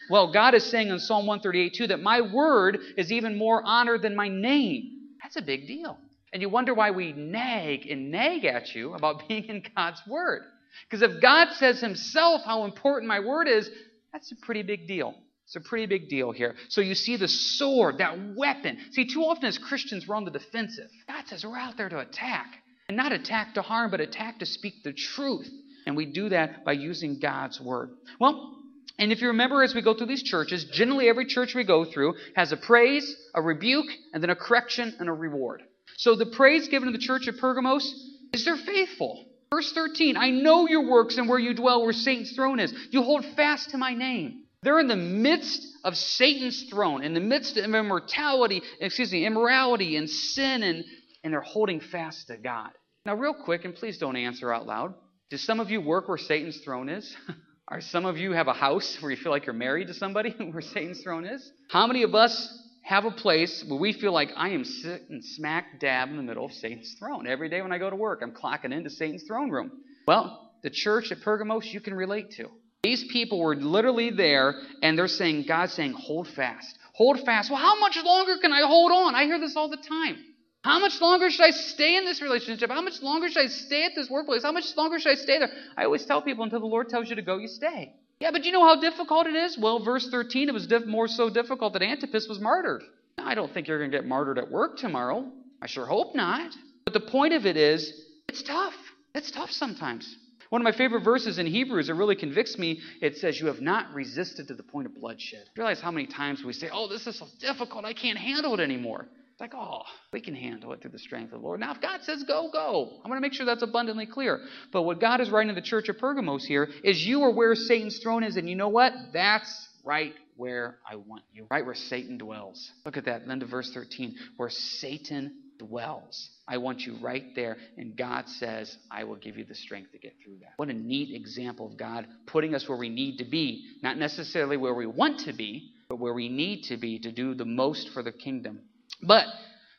Well, 0.10 0.32
God 0.32 0.54
is 0.54 0.66
saying 0.66 0.90
in 0.90 1.00
Psalm 1.00 1.26
138 1.26 1.74
too 1.74 1.88
that 1.88 2.02
my 2.02 2.22
word 2.22 2.80
is 2.98 3.12
even 3.12 3.38
more 3.38 3.64
honored 3.64 4.02
than 4.02 4.16
my 4.16 4.28
name. 4.28 4.92
That's 5.22 5.38
a 5.38 5.42
big 5.42 5.68
deal. 5.68 5.98
And 6.32 6.42
you 6.42 6.50
wonder 6.50 6.74
why 6.74 6.92
we 6.92 7.14
nag 7.14 7.88
and 7.88 8.12
nag 8.12 8.46
at 8.46 8.74
you 8.76 8.94
about 8.94 9.24
being 9.28 9.46
in 9.46 9.64
God's 9.76 10.02
word. 10.08 10.44
Because 10.90 11.02
if 11.02 11.22
God 11.22 11.54
says 11.54 11.80
himself 11.82 12.42
how 12.46 12.66
important 12.66 13.08
my 13.08 13.20
word 13.20 13.48
is, 13.48 13.70
that's 14.12 14.32
a 14.32 14.36
pretty 14.36 14.64
big 14.64 14.88
deal. 14.88 15.16
It's 15.46 15.56
a 15.56 15.62
pretty 15.62 15.88
big 15.88 16.10
deal 16.10 16.32
here. 16.32 16.56
So 16.68 16.82
you 16.82 16.94
see 16.94 17.18
the 17.18 17.28
sword, 17.28 17.98
that 17.98 18.36
weapon. 18.36 18.78
See, 18.92 19.06
too 19.06 19.22
often 19.22 19.46
as 19.46 19.58
Christians, 19.58 20.08
we're 20.08 20.16
on 20.16 20.26
the 20.26 20.32
defensive. 20.32 20.90
God 21.08 21.28
says 21.28 21.44
we're 21.44 21.58
out 21.58 21.76
there 21.76 21.90
to 21.90 22.00
attack. 22.00 22.48
And 22.88 22.98
not 22.98 23.12
attack 23.12 23.56
to 23.56 23.62
harm, 23.62 23.92
but 23.92 24.00
attack 24.00 24.40
to 24.40 24.46
speak 24.46 24.84
the 24.84 24.94
truth. 24.94 25.50
And 25.86 25.96
we 25.96 26.06
do 26.06 26.30
that 26.30 26.66
by 26.66 26.74
using 26.74 27.20
God's 27.20 27.60
word. 27.60 27.90
Well, 28.20 28.58
and 29.00 29.12
if 29.12 29.22
you 29.22 29.30
remember 29.30 29.64
as 29.64 29.74
we 29.74 29.82
go 29.82 29.94
through 29.94 30.08
these 30.08 30.24
churches, 30.24 30.66
generally 30.66 31.08
every 31.08 31.26
church 31.26 31.56
we 31.56 31.64
go 31.64 31.86
through 31.86 32.16
has 32.36 32.52
a 32.52 32.58
praise, 32.58 33.16
a 33.34 33.42
rebuke, 33.42 33.88
and 34.14 34.22
then 34.22 34.30
a 34.30 34.36
correction 34.36 34.94
and 35.00 35.08
a 35.08 35.14
reward. 35.14 35.64
So 35.98 36.16
the 36.16 36.26
praise 36.26 36.68
given 36.68 36.92
to 36.92 36.92
the 36.92 37.04
church 37.04 37.28
of 37.28 37.38
Pergamos 37.38 37.92
is 38.34 38.46
they're 38.46 38.58
faithful. 38.58 39.26
Verse 39.52 39.72
13, 39.74 40.16
I 40.16 40.30
know 40.30 40.68
your 40.68 40.90
works 40.90 41.18
and 41.18 41.28
where 41.28 41.40
you 41.40 41.54
dwell, 41.54 41.84
where 41.84 41.94
Satan's 41.94 42.34
throne 42.34 42.60
is. 42.60 42.74
You 42.92 43.02
hold 43.02 43.26
fast 43.36 43.72
to 43.72 43.78
my 43.78 43.96
name. 43.96 44.44
They're 44.62 44.80
in 44.80 44.88
the 44.88 44.96
midst 44.96 45.66
of 45.84 45.98
Satan's 45.98 46.64
throne, 46.70 47.04
in 47.04 47.14
the 47.14 47.20
midst 47.20 47.58
of 47.58 47.64
immortality, 47.64 48.62
excuse 48.80 49.12
me, 49.12 49.26
immorality 49.26 49.96
and 49.96 50.10
sin, 50.10 50.64
and, 50.64 50.84
and 51.24 51.34
they're 51.34 51.42
holding 51.42 51.80
fast 51.80 52.28
to 52.28 52.38
God. 52.38 52.70
Now, 53.06 53.16
real 53.16 53.34
quick, 53.34 53.66
and 53.66 53.74
please 53.74 53.98
don't 53.98 54.18
answer 54.18 54.54
out 54.54 54.68
loud. 54.68 54.94
Do 55.30 55.38
some 55.38 55.60
of 55.60 55.70
you 55.70 55.80
work 55.80 56.10
where 56.10 56.18
Satan's 56.18 56.60
throne 56.60 56.90
is? 56.90 57.16
Are 57.70 57.82
some 57.82 58.06
of 58.06 58.18
you 58.18 58.32
have 58.34 58.48
a 58.48 58.54
house 58.54 58.98
where 59.00 59.12
you 59.12 59.18
feel 59.18 59.32
like 59.32 59.46
you're 59.46 59.54
married 59.54 59.88
to 59.88 59.94
somebody 59.94 60.32
where 60.52 60.62
Satan's 60.62 61.02
throne 61.02 61.26
is? 61.26 61.52
How 61.70 61.88
many 61.88 62.04
of 62.04 62.14
us 62.14 62.52
have 62.90 63.06
a 63.06 63.12
place 63.12 63.64
where 63.68 63.80
we 63.80 63.94
feel 63.94 64.12
like 64.12 64.32
I 64.36 64.50
am 64.50 64.66
sitting 64.66 65.22
smack 65.22 65.80
dab 65.80 66.10
in 66.10 66.18
the 66.18 66.24
middle 66.24 66.44
of 66.44 66.52
Satan's 66.54 66.96
throne? 66.98 67.28
Every 67.28 67.48
day 67.48 67.62
when 67.62 67.72
I 67.72 67.78
go 67.78 67.88
to 67.88 67.96
work, 67.96 68.22
I'm 68.24 68.32
clocking 68.32 68.74
into 68.74 68.90
Satan's 68.90 69.22
throne 69.28 69.52
room. 69.52 69.72
Well, 70.08 70.52
the 70.64 70.72
church 70.72 71.12
at 71.12 71.22
Pergamos 71.22 71.68
you 71.68 71.82
can 71.82 71.94
relate 71.94 72.32
to. 72.38 72.48
These 72.82 73.04
people 73.12 73.40
were 73.42 73.56
literally 73.56 74.10
there, 74.10 74.56
and 74.82 74.98
they're 74.98 75.08
saying, 75.08 75.46
God's 75.48 75.74
saying, 75.74 75.94
hold 75.94 76.30
fast. 76.30 76.80
Hold 76.94 77.20
fast. 77.28 77.52
Well, 77.52 77.60
how 77.60 77.80
much 77.80 77.96
longer 78.04 78.38
can 78.42 78.52
I 78.52 78.62
hold 78.66 78.92
on? 78.92 79.14
I 79.14 79.26
hear 79.26 79.40
this 79.40 79.56
all 79.56 79.70
the 79.70 79.78
time. 79.78 80.18
How 80.64 80.80
much 80.80 81.00
longer 81.00 81.30
should 81.30 81.46
I 81.46 81.52
stay 81.52 81.96
in 81.96 82.06
this 82.06 82.24
relationship? 82.24 82.72
How 82.72 82.82
much 82.82 83.04
longer 83.04 83.30
should 83.30 83.44
I 83.44 83.50
stay 83.50 83.86
at 83.86 83.92
this 83.96 84.10
workplace? 84.10 84.42
How 84.42 84.52
much 84.52 84.66
longer 84.76 84.98
should 85.00 85.12
I 85.12 85.16
stay 85.16 85.38
there? 85.38 85.52
I 85.78 85.86
always 85.86 86.06
tell 86.06 86.24
people 86.24 86.44
until 86.44 86.60
the 86.60 86.66
Lord 86.66 86.90
tells 86.90 87.08
you 87.08 87.18
to 87.18 87.22
go, 87.22 87.38
you 87.38 87.50
stay. 87.50 87.94
Yeah, 88.20 88.32
but 88.32 88.44
you 88.44 88.52
know 88.52 88.66
how 88.66 88.80
difficult 88.80 89.28
it 89.28 89.36
is? 89.36 89.58
Well, 89.58 89.80
verse 89.84 90.10
13, 90.10 90.50
it 90.50 90.54
was 90.54 90.68
diff- 90.68 90.86
more 90.86 91.08
so 91.08 91.30
difficult 91.30 91.74
that 91.74 91.82
Antipas 91.82 92.28
was 92.28 92.40
martyred. 92.40 92.84
I 93.18 93.34
don't 93.34 93.52
think 93.54 93.68
you're 93.68 93.80
going 93.80 93.92
to 93.92 93.98
get 93.98 94.06
martyred 94.06 94.38
at 94.38 94.50
work 94.52 94.78
tomorrow. 94.78 95.32
I 95.62 95.68
sure 95.68 95.86
hope 95.86 96.16
not. 96.16 96.52
But 96.84 96.94
the 96.94 97.00
point 97.00 97.34
of 97.34 97.46
it 97.46 97.56
is, 97.56 98.06
it's 98.28 98.44
tough. 98.44 98.74
It's 99.16 99.32
tough 99.32 99.52
sometimes. 99.52 100.18
One 100.50 100.62
of 100.62 100.64
my 100.64 100.72
favorite 100.72 101.04
verses 101.04 101.38
in 101.38 101.46
Hebrews, 101.46 101.90
it 101.90 101.94
really 101.94 102.16
convicts 102.16 102.58
me. 102.58 102.82
It 103.02 103.18
says, 103.18 103.40
You 103.40 103.48
have 103.48 103.62
not 103.62 103.94
resisted 103.94 104.48
to 104.48 104.54
the 104.56 104.64
point 104.64 104.88
of 104.88 104.96
bloodshed. 104.96 105.46
Realize 105.56 105.80
how 105.80 105.92
many 105.92 106.08
times 106.08 106.44
we 106.44 106.54
say, 106.54 106.70
Oh, 106.74 106.88
this 106.88 107.06
is 107.08 107.20
so 107.20 107.28
difficult. 107.40 107.86
I 107.86 107.94
can't 107.94 108.18
handle 108.18 108.54
it 108.56 108.60
anymore. 108.60 109.08
Like, 109.40 109.54
oh, 109.56 109.82
we 110.12 110.22
can 110.22 110.36
handle 110.36 110.74
it 110.74 110.82
through 110.82 110.92
the 110.92 111.00
strength 111.00 111.34
of 111.34 111.42
the 111.42 111.46
Lord. 111.46 111.60
Now, 111.60 111.74
if 111.74 111.82
God 111.82 112.02
says 112.04 112.24
go, 112.24 112.50
go. 112.52 112.90
I'm 112.98 113.10
going 113.10 113.18
to 113.18 113.22
make 113.22 113.34
sure 113.34 113.46
that's 113.46 113.64
abundantly 113.64 114.06
clear. 114.06 114.40
But 114.72 114.84
what 114.84 115.00
God 115.00 115.22
is 115.22 115.30
writing 115.30 115.54
to 115.54 115.60
the 115.60 115.66
church 115.66 115.90
of 115.90 115.98
Pergamos 115.98 116.46
here 116.46 116.70
is 116.84 117.06
you 117.06 117.24
are 117.24 117.32
where 117.32 117.56
Satan's 117.56 118.00
throne 118.00 118.24
is, 118.24 118.36
and 118.36 118.50
you 118.50 118.56
know 118.56 118.70
what? 118.70 118.94
That's 119.14 119.68
right 119.84 120.14
where 120.36 120.78
I 120.90 120.96
want 120.96 121.24
you, 121.34 121.48
right 121.50 121.66
where 121.66 121.76
Satan 121.76 122.18
dwells. 122.18 122.72
Look 122.86 122.98
at 122.98 123.06
that. 123.06 123.28
Then 123.28 123.40
to 123.40 123.46
verse 123.46 123.72
13, 123.74 124.16
where 124.38 124.50
Satan 124.50 125.34
dwells. 125.58 126.30
I 126.48 126.58
want 126.58 126.82
you 126.82 126.98
right 127.02 127.36
there. 127.36 127.58
And 127.78 127.96
God 127.96 128.28
says, 128.28 128.76
I 128.90 129.04
will 129.04 129.18
give 129.18 129.38
you 129.38 129.46
the 129.46 129.56
strength 129.56 129.92
to 129.92 130.00
get 130.00 130.16
through 130.24 130.38
that. 130.40 130.54
What 130.56 130.70
a 130.70 130.74
neat 130.74 131.14
example 131.14 131.68
of 131.68 131.78
God 131.78 132.08
putting 132.26 132.56
us 132.56 132.68
where 132.68 132.78
we 132.78 132.90
need 132.90 133.18
to 133.18 133.26
be, 133.26 133.66
not 133.84 133.98
necessarily 133.98 134.58
where 134.58 134.74
we 134.74 134.86
want 134.86 135.20
to 135.22 135.34
be, 135.34 135.74
but 135.90 136.00
where 136.00 136.14
we 136.14 136.30
need 136.30 136.64
to 136.64 136.78
be 136.78 137.00
to 137.00 137.12
do 137.12 137.36
the 137.36 137.46
most 137.46 137.90
for 137.90 138.02
the 138.02 138.12
kingdom 138.12 138.62
but, 139.02 139.26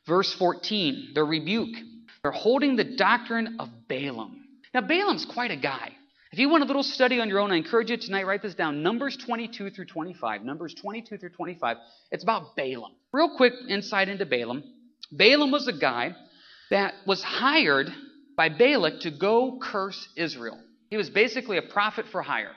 verse 0.07 0.33
14, 0.35 1.13
the 1.15 1.25
rebuke. 1.25 1.77
They're 2.23 2.33
holding 2.33 2.77
the 2.77 2.85
doctrine 2.85 3.57
of 3.59 3.69
Balaam. 3.89 4.45
Now, 4.75 4.83
Balaam's 4.83 5.25
quite 5.25 5.51
a 5.51 5.57
guy. 5.57 5.93
If 6.33 6.39
you 6.39 6.49
want 6.49 6.63
a 6.63 6.67
little 6.67 6.85
study 6.85 7.19
on 7.19 7.29
your 7.29 7.41
own, 7.41 7.51
I 7.51 7.57
encourage 7.57 7.91
you 7.91 7.97
tonight, 7.97 8.25
write 8.25 8.43
this 8.43 8.55
down. 8.55 8.83
Numbers 8.83 9.17
22 9.17 9.71
through 9.71 9.87
25. 9.87 10.45
Numbers 10.45 10.75
22 10.75 11.19
through 11.19 11.31
25. 11.31 11.77
It's 12.13 12.23
about 12.23 12.55
Balaam. 12.55 12.93
Real 13.13 13.37
quick 13.37 13.53
insight 13.69 14.09
into 14.09 14.27
Balaam. 14.27 14.63
Balaam 15.11 15.51
was 15.51 15.67
a 15.67 15.73
guy 15.73 16.15
that 16.71 16.95
was 17.05 17.23
hired 17.23 17.89
by 18.37 18.49
Balak 18.49 19.01
to 19.01 19.11
go 19.11 19.59
curse 19.61 20.09
Israel. 20.17 20.59
He 20.89 20.97
was 20.97 21.11
basically 21.11 21.59
a 21.59 21.63
prophet 21.63 22.07
for 22.13 22.23
hire. 22.23 22.53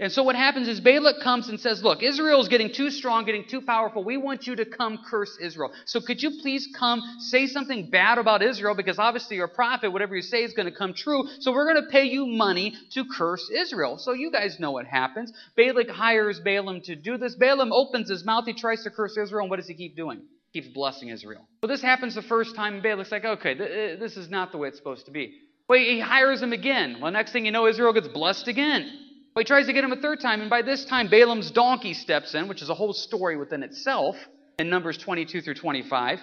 And 0.00 0.10
so 0.10 0.22
what 0.22 0.34
happens 0.34 0.66
is 0.66 0.80
Balak 0.80 1.20
comes 1.22 1.48
and 1.48 1.60
says, 1.60 1.82
Look, 1.82 2.02
Israel 2.02 2.40
is 2.40 2.48
getting 2.48 2.72
too 2.72 2.90
strong, 2.90 3.24
getting 3.24 3.46
too 3.46 3.60
powerful. 3.60 4.02
We 4.02 4.16
want 4.16 4.46
you 4.46 4.56
to 4.56 4.64
come 4.64 4.98
curse 5.08 5.38
Israel. 5.40 5.72
So 5.84 6.00
could 6.00 6.22
you 6.22 6.40
please 6.42 6.68
come 6.76 7.00
say 7.20 7.46
something 7.46 7.90
bad 7.90 8.18
about 8.18 8.42
Israel? 8.42 8.74
Because 8.74 8.98
obviously 8.98 9.36
you're 9.36 9.46
a 9.46 9.48
prophet. 9.48 9.90
Whatever 9.92 10.16
you 10.16 10.22
say 10.22 10.42
is 10.42 10.52
going 10.52 10.70
to 10.70 10.76
come 10.76 10.94
true. 10.94 11.24
So 11.40 11.52
we're 11.52 11.72
going 11.72 11.84
to 11.84 11.90
pay 11.90 12.04
you 12.04 12.26
money 12.26 12.74
to 12.92 13.04
curse 13.04 13.50
Israel. 13.50 13.98
So 13.98 14.12
you 14.12 14.30
guys 14.30 14.58
know 14.58 14.72
what 14.72 14.86
happens. 14.86 15.32
Balak 15.56 15.88
hires 15.88 16.40
Balaam 16.40 16.80
to 16.82 16.96
do 16.96 17.16
this. 17.16 17.36
Balaam 17.36 17.72
opens 17.72 18.08
his 18.08 18.24
mouth. 18.24 18.44
He 18.46 18.54
tries 18.54 18.82
to 18.84 18.90
curse 18.90 19.16
Israel. 19.16 19.42
And 19.42 19.50
what 19.50 19.56
does 19.56 19.68
he 19.68 19.74
keep 19.74 19.96
doing? 19.96 20.22
Keeps 20.52 20.68
blessing 20.68 21.08
Israel. 21.08 21.46
So 21.62 21.68
this 21.68 21.82
happens 21.82 22.14
the 22.14 22.22
first 22.22 22.56
time. 22.56 22.80
Balak's 22.82 23.12
like, 23.12 23.24
okay, 23.24 23.54
th- 23.54 23.98
uh, 23.98 24.00
this 24.00 24.16
is 24.16 24.30
not 24.30 24.52
the 24.52 24.58
way 24.58 24.68
it's 24.68 24.78
supposed 24.78 25.06
to 25.06 25.12
be. 25.12 25.40
Well, 25.68 25.78
he 25.78 25.98
hires 25.98 26.42
him 26.42 26.52
again. 26.52 26.98
Well, 27.00 27.10
next 27.10 27.32
thing 27.32 27.46
you 27.46 27.52
know, 27.52 27.66
Israel 27.66 27.92
gets 27.92 28.08
blessed 28.08 28.48
again. 28.48 29.03
He 29.36 29.44
tries 29.44 29.66
to 29.66 29.72
get 29.72 29.82
him 29.82 29.92
a 29.92 29.96
third 29.96 30.20
time, 30.20 30.40
and 30.40 30.48
by 30.48 30.62
this 30.62 30.84
time, 30.84 31.08
Balaam's 31.08 31.50
donkey 31.50 31.92
steps 31.92 32.34
in, 32.34 32.46
which 32.46 32.62
is 32.62 32.70
a 32.70 32.74
whole 32.74 32.92
story 32.92 33.36
within 33.36 33.64
itself 33.64 34.16
in 34.60 34.70
Numbers 34.70 34.96
22 34.96 35.40
through 35.40 35.54
25. 35.54 36.20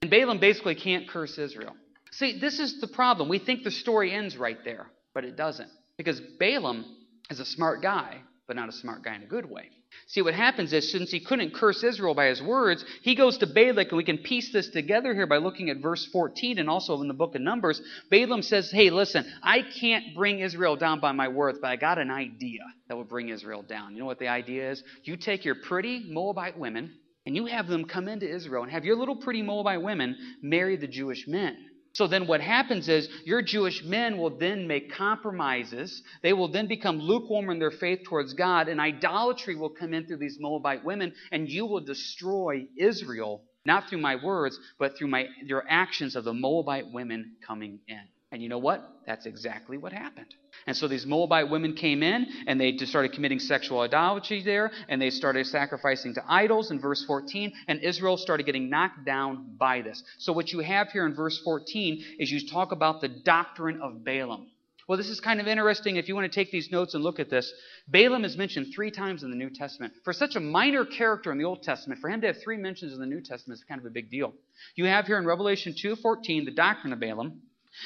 And 0.00 0.10
Balaam 0.10 0.38
basically 0.38 0.74
can't 0.74 1.06
curse 1.06 1.36
Israel. 1.36 1.76
See, 2.10 2.38
this 2.38 2.60
is 2.60 2.80
the 2.80 2.86
problem. 2.86 3.28
We 3.28 3.38
think 3.38 3.64
the 3.64 3.70
story 3.70 4.12
ends 4.12 4.38
right 4.38 4.58
there, 4.64 4.86
but 5.12 5.24
it 5.24 5.36
doesn't. 5.36 5.68
Because 5.98 6.20
Balaam 6.38 6.86
is 7.28 7.38
a 7.38 7.44
smart 7.44 7.82
guy, 7.82 8.22
but 8.46 8.56
not 8.56 8.70
a 8.70 8.72
smart 8.72 9.04
guy 9.04 9.14
in 9.14 9.22
a 9.22 9.26
good 9.26 9.44
way. 9.44 9.70
See, 10.06 10.22
what 10.22 10.34
happens 10.34 10.72
is, 10.72 10.92
since 10.92 11.10
he 11.10 11.20
couldn't 11.20 11.54
curse 11.54 11.82
Israel 11.82 12.14
by 12.14 12.26
his 12.26 12.42
words, 12.42 12.84
he 13.02 13.14
goes 13.14 13.38
to 13.38 13.46
Balak, 13.46 13.88
and 13.88 13.96
we 13.96 14.04
can 14.04 14.18
piece 14.18 14.52
this 14.52 14.68
together 14.68 15.14
here 15.14 15.26
by 15.26 15.38
looking 15.38 15.70
at 15.70 15.78
verse 15.78 16.06
14 16.12 16.58
and 16.58 16.68
also 16.68 17.00
in 17.00 17.08
the 17.08 17.14
book 17.14 17.34
of 17.34 17.40
Numbers. 17.40 17.80
Balaam 18.10 18.42
says, 18.42 18.70
Hey, 18.70 18.90
listen, 18.90 19.24
I 19.42 19.62
can't 19.62 20.14
bring 20.14 20.40
Israel 20.40 20.76
down 20.76 21.00
by 21.00 21.12
my 21.12 21.28
words, 21.28 21.58
but 21.60 21.68
I 21.68 21.76
got 21.76 21.98
an 21.98 22.10
idea 22.10 22.60
that 22.88 22.96
will 22.96 23.04
bring 23.04 23.30
Israel 23.30 23.62
down. 23.62 23.92
You 23.94 24.00
know 24.00 24.06
what 24.06 24.18
the 24.18 24.28
idea 24.28 24.70
is? 24.70 24.82
You 25.04 25.16
take 25.16 25.44
your 25.44 25.56
pretty 25.56 26.04
Moabite 26.08 26.58
women, 26.58 26.94
and 27.26 27.34
you 27.34 27.46
have 27.46 27.66
them 27.66 27.86
come 27.86 28.08
into 28.08 28.28
Israel, 28.28 28.62
and 28.62 28.72
have 28.72 28.84
your 28.84 28.96
little 28.96 29.16
pretty 29.16 29.42
Moabite 29.42 29.82
women 29.82 30.16
marry 30.42 30.76
the 30.76 30.86
Jewish 30.86 31.26
men. 31.26 31.56
So 31.94 32.08
then 32.08 32.26
what 32.26 32.40
happens 32.40 32.88
is 32.88 33.08
your 33.24 33.40
Jewish 33.40 33.84
men 33.84 34.18
will 34.18 34.36
then 34.36 34.66
make 34.66 34.92
compromises. 34.92 36.02
They 36.22 36.32
will 36.32 36.48
then 36.48 36.66
become 36.66 36.98
lukewarm 36.98 37.50
in 37.50 37.60
their 37.60 37.70
faith 37.70 38.00
towards 38.04 38.34
God, 38.34 38.68
and 38.68 38.80
idolatry 38.80 39.54
will 39.54 39.70
come 39.70 39.94
in 39.94 40.04
through 40.04 40.16
these 40.16 40.38
Moabite 40.40 40.84
women, 40.84 41.12
and 41.30 41.48
you 41.48 41.66
will 41.66 41.80
destroy 41.80 42.66
Israel, 42.76 43.44
not 43.64 43.88
through 43.88 44.00
my 44.00 44.16
words, 44.16 44.58
but 44.76 44.98
through 44.98 45.06
my, 45.06 45.28
your 45.44 45.64
actions 45.68 46.16
of 46.16 46.24
the 46.24 46.34
Moabite 46.34 46.90
women 46.92 47.36
coming 47.46 47.78
in. 47.86 48.02
And 48.32 48.42
you 48.42 48.48
know 48.48 48.58
what? 48.58 48.82
That's 49.06 49.26
exactly 49.26 49.78
what 49.78 49.92
happened. 49.92 50.34
And 50.66 50.76
so 50.76 50.88
these 50.88 51.06
Moabite 51.06 51.50
women 51.50 51.74
came 51.74 52.02
in 52.02 52.26
and 52.46 52.60
they 52.60 52.76
started 52.78 53.12
committing 53.12 53.38
sexual 53.38 53.80
idolatry 53.80 54.42
there 54.42 54.72
and 54.88 55.00
they 55.00 55.10
started 55.10 55.46
sacrificing 55.46 56.14
to 56.14 56.24
idols 56.26 56.70
in 56.70 56.80
verse 56.80 57.04
14 57.04 57.52
and 57.68 57.80
Israel 57.80 58.16
started 58.16 58.44
getting 58.44 58.70
knocked 58.70 59.04
down 59.04 59.54
by 59.56 59.82
this. 59.82 60.02
So 60.18 60.32
what 60.32 60.52
you 60.52 60.60
have 60.60 60.88
here 60.88 61.06
in 61.06 61.14
verse 61.14 61.38
14 61.44 62.02
is 62.18 62.30
you 62.30 62.48
talk 62.48 62.72
about 62.72 63.00
the 63.00 63.08
doctrine 63.08 63.80
of 63.80 64.04
Balaam. 64.04 64.48
Well, 64.86 64.98
this 64.98 65.08
is 65.08 65.20
kind 65.20 65.40
of 65.40 65.46
interesting 65.46 65.96
if 65.96 66.08
you 66.08 66.14
want 66.14 66.30
to 66.30 66.34
take 66.34 66.50
these 66.50 66.70
notes 66.70 66.94
and 66.94 67.02
look 67.02 67.18
at 67.18 67.30
this. 67.30 67.50
Balaam 67.88 68.24
is 68.24 68.36
mentioned 68.36 68.72
three 68.74 68.90
times 68.90 69.22
in 69.22 69.30
the 69.30 69.36
New 69.36 69.48
Testament. 69.48 69.94
For 70.04 70.12
such 70.12 70.36
a 70.36 70.40
minor 70.40 70.84
character 70.84 71.32
in 71.32 71.38
the 71.38 71.44
Old 71.44 71.62
Testament, 71.62 72.00
for 72.00 72.10
him 72.10 72.20
to 72.20 72.26
have 72.26 72.42
three 72.42 72.58
mentions 72.58 72.92
in 72.92 73.00
the 73.00 73.06
New 73.06 73.22
Testament 73.22 73.58
is 73.58 73.64
kind 73.64 73.80
of 73.80 73.86
a 73.86 73.90
big 73.90 74.10
deal. 74.10 74.34
You 74.76 74.84
have 74.86 75.06
here 75.06 75.18
in 75.18 75.24
Revelation 75.24 75.74
2:14 75.74 76.44
the 76.44 76.50
doctrine 76.50 76.92
of 76.92 77.00
Balaam, 77.00 77.40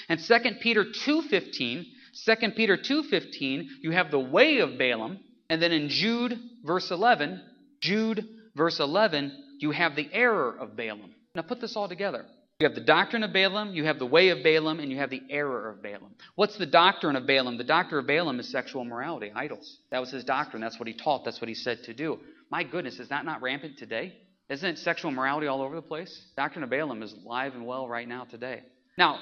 and 0.09 0.21
2 0.21 0.61
Peter 0.61 0.85
2:15, 0.85 1.85
2 2.13 2.51
Peter 2.53 2.77
2:15, 2.77 3.69
you 3.83 3.91
have 3.91 4.11
the 4.11 4.19
way 4.19 4.59
of 4.59 4.79
Balaam, 4.79 5.19
and 5.49 5.63
then 5.63 5.73
in 5.73 5.89
Jude 5.89 6.39
verse 6.65 6.91
11, 6.91 7.41
Jude 7.81 8.27
verse 8.55 8.81
11, 8.81 9.33
you 9.61 9.71
have 9.71 9.97
the 9.97 10.09
error 10.13 10.57
of 10.59 10.77
Balaam. 10.77 11.15
Now 11.35 11.43
put 11.43 11.61
this 11.61 11.77
all 11.77 11.89
together. 11.89 12.25
You 12.61 12.67
have 12.67 12.75
the 12.75 12.81
doctrine 12.81 13.23
of 13.23 13.33
Balaam, 13.33 13.73
you 13.73 13.85
have 13.85 14.01
the 14.01 14.07
way 14.07 14.31
of 14.31 14.43
Balaam, 14.43 14.81
and 14.81 14.91
you 14.91 14.99
have 14.99 15.11
the 15.11 15.23
error 15.31 15.69
of 15.69 15.81
Balaam. 15.81 16.17
What's 16.35 16.59
the 16.59 16.67
doctrine 16.67 17.15
of 17.15 17.25
Balaam? 17.25 17.57
The 17.57 17.63
doctrine 17.63 18.01
of 18.01 18.09
Balaam 18.09 18.41
is 18.41 18.49
sexual 18.51 18.85
morality, 18.85 19.31
idols. 19.33 19.79
That 19.91 20.01
was 20.01 20.11
his 20.11 20.25
doctrine. 20.25 20.61
That's 20.61 20.77
what 20.81 20.89
he 20.89 20.95
taught. 20.95 21.25
That's 21.25 21.41
what 21.41 21.47
he 21.47 21.55
said 21.55 21.85
to 21.85 21.95
do. 21.95 22.19
My 22.51 22.65
goodness, 22.65 22.99
is 22.99 23.11
that 23.11 23.25
not 23.25 23.43
rampant 23.43 23.79
today? 23.79 24.13
Isn't 24.49 24.79
sexual 24.79 25.13
morality 25.13 25.47
all 25.47 25.63
over 25.63 25.77
the 25.77 25.83
place? 25.83 26.27
Doctrine 26.37 26.65
of 26.65 26.71
Balaam 26.71 27.03
is 27.05 27.13
alive 27.13 27.55
and 27.55 27.65
well 27.65 27.87
right 27.87 28.09
now 28.09 28.25
today. 28.25 28.63
Now, 28.97 29.21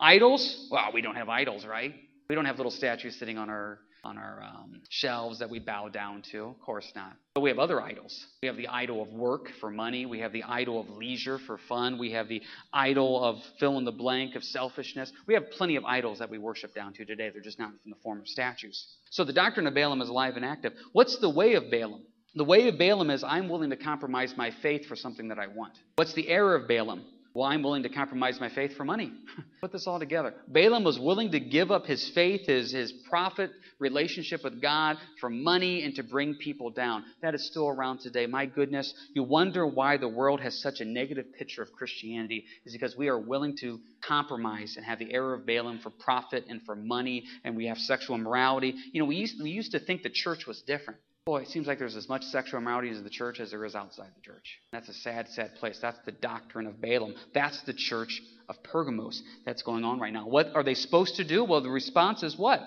idols, 0.00 0.68
well, 0.70 0.90
we 0.92 1.00
don't 1.02 1.16
have 1.16 1.28
idols, 1.28 1.66
right? 1.66 1.94
We 2.28 2.34
don't 2.34 2.44
have 2.44 2.56
little 2.56 2.72
statues 2.72 3.18
sitting 3.18 3.38
on 3.38 3.50
our 3.50 3.78
on 4.06 4.18
our 4.18 4.40
um, 4.42 4.80
shelves 4.88 5.40
that 5.40 5.50
we 5.50 5.58
bow 5.58 5.88
down 5.88 6.22
to. 6.30 6.44
Of 6.44 6.60
course 6.60 6.90
not. 6.94 7.12
But 7.34 7.40
we 7.40 7.50
have 7.50 7.58
other 7.58 7.82
idols. 7.82 8.26
We 8.40 8.46
have 8.46 8.56
the 8.56 8.68
idol 8.68 9.02
of 9.02 9.08
work 9.08 9.48
for 9.60 9.68
money. 9.68 10.06
We 10.06 10.20
have 10.20 10.32
the 10.32 10.44
idol 10.44 10.80
of 10.80 10.88
leisure 10.88 11.38
for 11.38 11.58
fun. 11.68 11.98
We 11.98 12.12
have 12.12 12.28
the 12.28 12.40
idol 12.72 13.22
of 13.22 13.42
fill 13.58 13.78
in 13.78 13.84
the 13.84 13.92
blank 13.92 14.36
of 14.36 14.44
selfishness. 14.44 15.12
We 15.26 15.34
have 15.34 15.50
plenty 15.50 15.74
of 15.74 15.84
idols 15.84 16.20
that 16.20 16.30
we 16.30 16.38
worship 16.38 16.72
down 16.72 16.92
to 16.94 17.04
today. 17.04 17.30
They're 17.30 17.42
just 17.42 17.58
not 17.58 17.70
in 17.84 17.90
the 17.90 17.96
form 18.02 18.20
of 18.20 18.28
statues. 18.28 18.86
So 19.10 19.24
the 19.24 19.32
doctrine 19.32 19.66
of 19.66 19.74
Balaam 19.74 20.00
is 20.00 20.08
alive 20.08 20.36
and 20.36 20.44
active. 20.44 20.72
What's 20.92 21.18
the 21.18 21.30
way 21.30 21.54
of 21.54 21.68
Balaam? 21.70 22.02
The 22.36 22.44
way 22.44 22.68
of 22.68 22.78
Balaam 22.78 23.10
is 23.10 23.24
I'm 23.24 23.48
willing 23.48 23.70
to 23.70 23.76
compromise 23.76 24.34
my 24.36 24.52
faith 24.62 24.86
for 24.86 24.94
something 24.94 25.28
that 25.28 25.38
I 25.38 25.48
want. 25.48 25.72
What's 25.96 26.14
the 26.14 26.28
error 26.28 26.54
of 26.54 26.68
Balaam? 26.68 27.04
Well, 27.36 27.44
I'm 27.44 27.62
willing 27.62 27.82
to 27.82 27.90
compromise 27.90 28.40
my 28.40 28.48
faith 28.48 28.78
for 28.78 28.84
money. 28.86 29.12
Put 29.60 29.70
this 29.70 29.86
all 29.86 29.98
together. 29.98 30.32
Balaam 30.48 30.84
was 30.84 30.98
willing 30.98 31.32
to 31.32 31.38
give 31.38 31.70
up 31.70 31.84
his 31.84 32.08
faith, 32.08 32.46
his, 32.46 32.72
his 32.72 32.92
prophet 33.10 33.50
relationship 33.78 34.42
with 34.42 34.62
God 34.62 34.96
for 35.20 35.28
money 35.28 35.82
and 35.82 35.94
to 35.96 36.02
bring 36.02 36.36
people 36.36 36.70
down. 36.70 37.04
That 37.20 37.34
is 37.34 37.46
still 37.46 37.68
around 37.68 37.98
today. 37.98 38.24
My 38.24 38.46
goodness, 38.46 38.94
you 39.14 39.22
wonder 39.22 39.66
why 39.66 39.98
the 39.98 40.08
world 40.08 40.40
has 40.40 40.58
such 40.62 40.80
a 40.80 40.86
negative 40.86 41.26
picture 41.38 41.60
of 41.60 41.70
Christianity 41.72 42.46
is 42.64 42.72
because 42.72 42.96
we 42.96 43.08
are 43.08 43.18
willing 43.18 43.54
to 43.58 43.80
compromise 44.00 44.78
and 44.78 44.86
have 44.86 44.98
the 44.98 45.12
error 45.12 45.34
of 45.34 45.44
Balaam 45.44 45.80
for 45.80 45.90
profit 45.90 46.46
and 46.48 46.62
for 46.62 46.74
money, 46.74 47.24
and 47.44 47.54
we 47.54 47.66
have 47.66 47.76
sexual 47.76 48.16
immorality. 48.16 48.74
You 48.92 49.00
know, 49.00 49.06
we 49.06 49.16
used, 49.16 49.42
we 49.42 49.50
used 49.50 49.72
to 49.72 49.78
think 49.78 50.02
the 50.02 50.08
church 50.08 50.46
was 50.46 50.62
different. 50.62 51.00
Boy, 51.26 51.38
it 51.38 51.48
seems 51.48 51.66
like 51.66 51.80
there's 51.80 51.96
as 51.96 52.08
much 52.08 52.22
sexual 52.26 52.60
immorality 52.60 52.88
in 52.88 53.02
the 53.02 53.10
church 53.10 53.40
as 53.40 53.50
there 53.50 53.64
is 53.64 53.74
outside 53.74 54.10
the 54.14 54.20
church. 54.20 54.60
That's 54.70 54.88
a 54.88 54.94
sad, 54.94 55.26
sad 55.28 55.56
place. 55.56 55.76
That's 55.82 55.98
the 56.06 56.12
doctrine 56.12 56.68
of 56.68 56.80
Balaam. 56.80 57.14
That's 57.34 57.60
the 57.62 57.72
church 57.72 58.22
of 58.48 58.62
Pergamos 58.62 59.20
that's 59.44 59.62
going 59.62 59.82
on 59.82 59.98
right 59.98 60.12
now. 60.12 60.28
What 60.28 60.54
are 60.54 60.62
they 60.62 60.74
supposed 60.74 61.16
to 61.16 61.24
do? 61.24 61.42
Well, 61.42 61.60
the 61.62 61.68
response 61.68 62.22
is 62.22 62.38
what? 62.38 62.60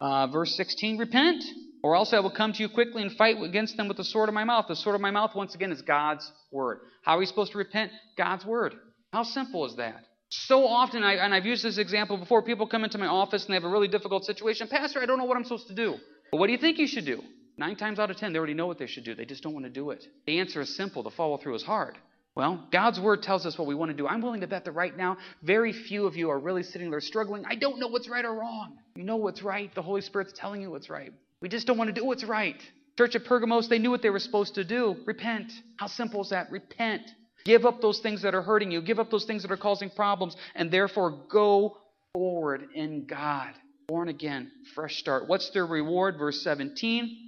Uh, 0.00 0.28
verse 0.28 0.54
16 0.54 0.98
Repent, 0.98 1.42
or 1.82 1.96
else 1.96 2.12
I 2.12 2.20
will 2.20 2.30
come 2.30 2.52
to 2.52 2.62
you 2.62 2.68
quickly 2.68 3.02
and 3.02 3.10
fight 3.10 3.42
against 3.42 3.76
them 3.76 3.88
with 3.88 3.96
the 3.96 4.04
sword 4.04 4.28
of 4.28 4.36
my 4.36 4.44
mouth. 4.44 4.66
The 4.68 4.76
sword 4.76 4.94
of 4.94 5.00
my 5.00 5.10
mouth, 5.10 5.34
once 5.34 5.56
again, 5.56 5.72
is 5.72 5.82
God's 5.82 6.30
word. 6.52 6.82
How 7.02 7.16
are 7.16 7.18
we 7.18 7.26
supposed 7.26 7.52
to 7.52 7.58
repent? 7.58 7.90
God's 8.16 8.46
word. 8.46 8.74
How 9.12 9.24
simple 9.24 9.66
is 9.66 9.74
that? 9.78 10.04
So 10.28 10.64
often, 10.64 11.02
I, 11.02 11.14
and 11.14 11.34
I've 11.34 11.46
used 11.46 11.64
this 11.64 11.78
example 11.78 12.18
before, 12.18 12.42
people 12.42 12.68
come 12.68 12.84
into 12.84 12.98
my 12.98 13.08
office 13.08 13.44
and 13.44 13.50
they 13.50 13.56
have 13.56 13.64
a 13.64 13.68
really 13.68 13.88
difficult 13.88 14.24
situation. 14.24 14.68
Pastor, 14.68 15.00
I 15.00 15.06
don't 15.06 15.18
know 15.18 15.24
what 15.24 15.36
I'm 15.36 15.42
supposed 15.42 15.66
to 15.68 15.74
do. 15.74 15.96
What 16.30 16.46
do 16.46 16.52
you 16.52 16.58
think 16.58 16.78
you 16.78 16.86
should 16.86 17.04
do? 17.04 17.22
Nine 17.58 17.76
times 17.76 17.98
out 17.98 18.10
of 18.10 18.16
ten, 18.16 18.32
they 18.32 18.38
already 18.38 18.54
know 18.54 18.66
what 18.66 18.78
they 18.78 18.86
should 18.86 19.04
do. 19.04 19.14
They 19.14 19.24
just 19.24 19.42
don't 19.42 19.54
want 19.54 19.64
to 19.64 19.70
do 19.70 19.90
it. 19.90 20.04
The 20.26 20.40
answer 20.40 20.60
is 20.60 20.76
simple. 20.76 21.02
The 21.02 21.10
follow 21.10 21.38
through 21.38 21.54
is 21.54 21.62
hard. 21.62 21.96
Well, 22.34 22.68
God's 22.70 23.00
word 23.00 23.22
tells 23.22 23.46
us 23.46 23.56
what 23.56 23.66
we 23.66 23.74
want 23.74 23.90
to 23.92 23.96
do. 23.96 24.06
I'm 24.06 24.20
willing 24.20 24.42
to 24.42 24.46
bet 24.46 24.66
that 24.66 24.72
right 24.72 24.94
now, 24.94 25.16
very 25.42 25.72
few 25.72 26.06
of 26.06 26.16
you 26.16 26.28
are 26.28 26.38
really 26.38 26.62
sitting 26.62 26.90
there 26.90 27.00
struggling. 27.00 27.44
I 27.46 27.54
don't 27.54 27.80
know 27.80 27.88
what's 27.88 28.10
right 28.10 28.26
or 28.26 28.34
wrong. 28.34 28.76
You 28.94 29.04
know 29.04 29.16
what's 29.16 29.42
right. 29.42 29.74
The 29.74 29.80
Holy 29.80 30.02
Spirit's 30.02 30.34
telling 30.34 30.60
you 30.60 30.70
what's 30.70 30.90
right. 30.90 31.14
We 31.40 31.48
just 31.48 31.66
don't 31.66 31.78
want 31.78 31.88
to 31.88 31.98
do 31.98 32.04
what's 32.04 32.24
right. 32.24 32.60
Church 32.98 33.14
of 33.14 33.24
Pergamos, 33.24 33.68
they 33.68 33.78
knew 33.78 33.90
what 33.90 34.02
they 34.02 34.10
were 34.10 34.18
supposed 34.18 34.54
to 34.56 34.64
do. 34.64 34.96
Repent. 35.06 35.50
How 35.78 35.86
simple 35.86 36.22
is 36.22 36.30
that? 36.30 36.50
Repent. 36.50 37.02
Give 37.46 37.64
up 37.64 37.80
those 37.80 38.00
things 38.00 38.20
that 38.22 38.34
are 38.34 38.42
hurting 38.42 38.70
you. 38.70 38.82
Give 38.82 38.98
up 38.98 39.10
those 39.10 39.24
things 39.24 39.42
that 39.42 39.50
are 39.50 39.56
causing 39.56 39.88
problems, 39.88 40.36
and 40.54 40.70
therefore 40.70 41.24
go 41.30 41.78
forward 42.12 42.68
in 42.74 43.06
God. 43.06 43.52
Born 43.88 44.08
again, 44.08 44.50
fresh 44.74 44.98
start. 44.98 45.28
What's 45.28 45.50
their 45.50 45.64
reward? 45.64 46.16
Verse 46.18 46.42
17. 46.42 47.25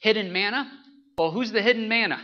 Hidden 0.00 0.32
manna. 0.32 0.70
Well, 1.16 1.30
who's 1.30 1.52
the 1.52 1.62
hidden 1.62 1.88
manna? 1.88 2.20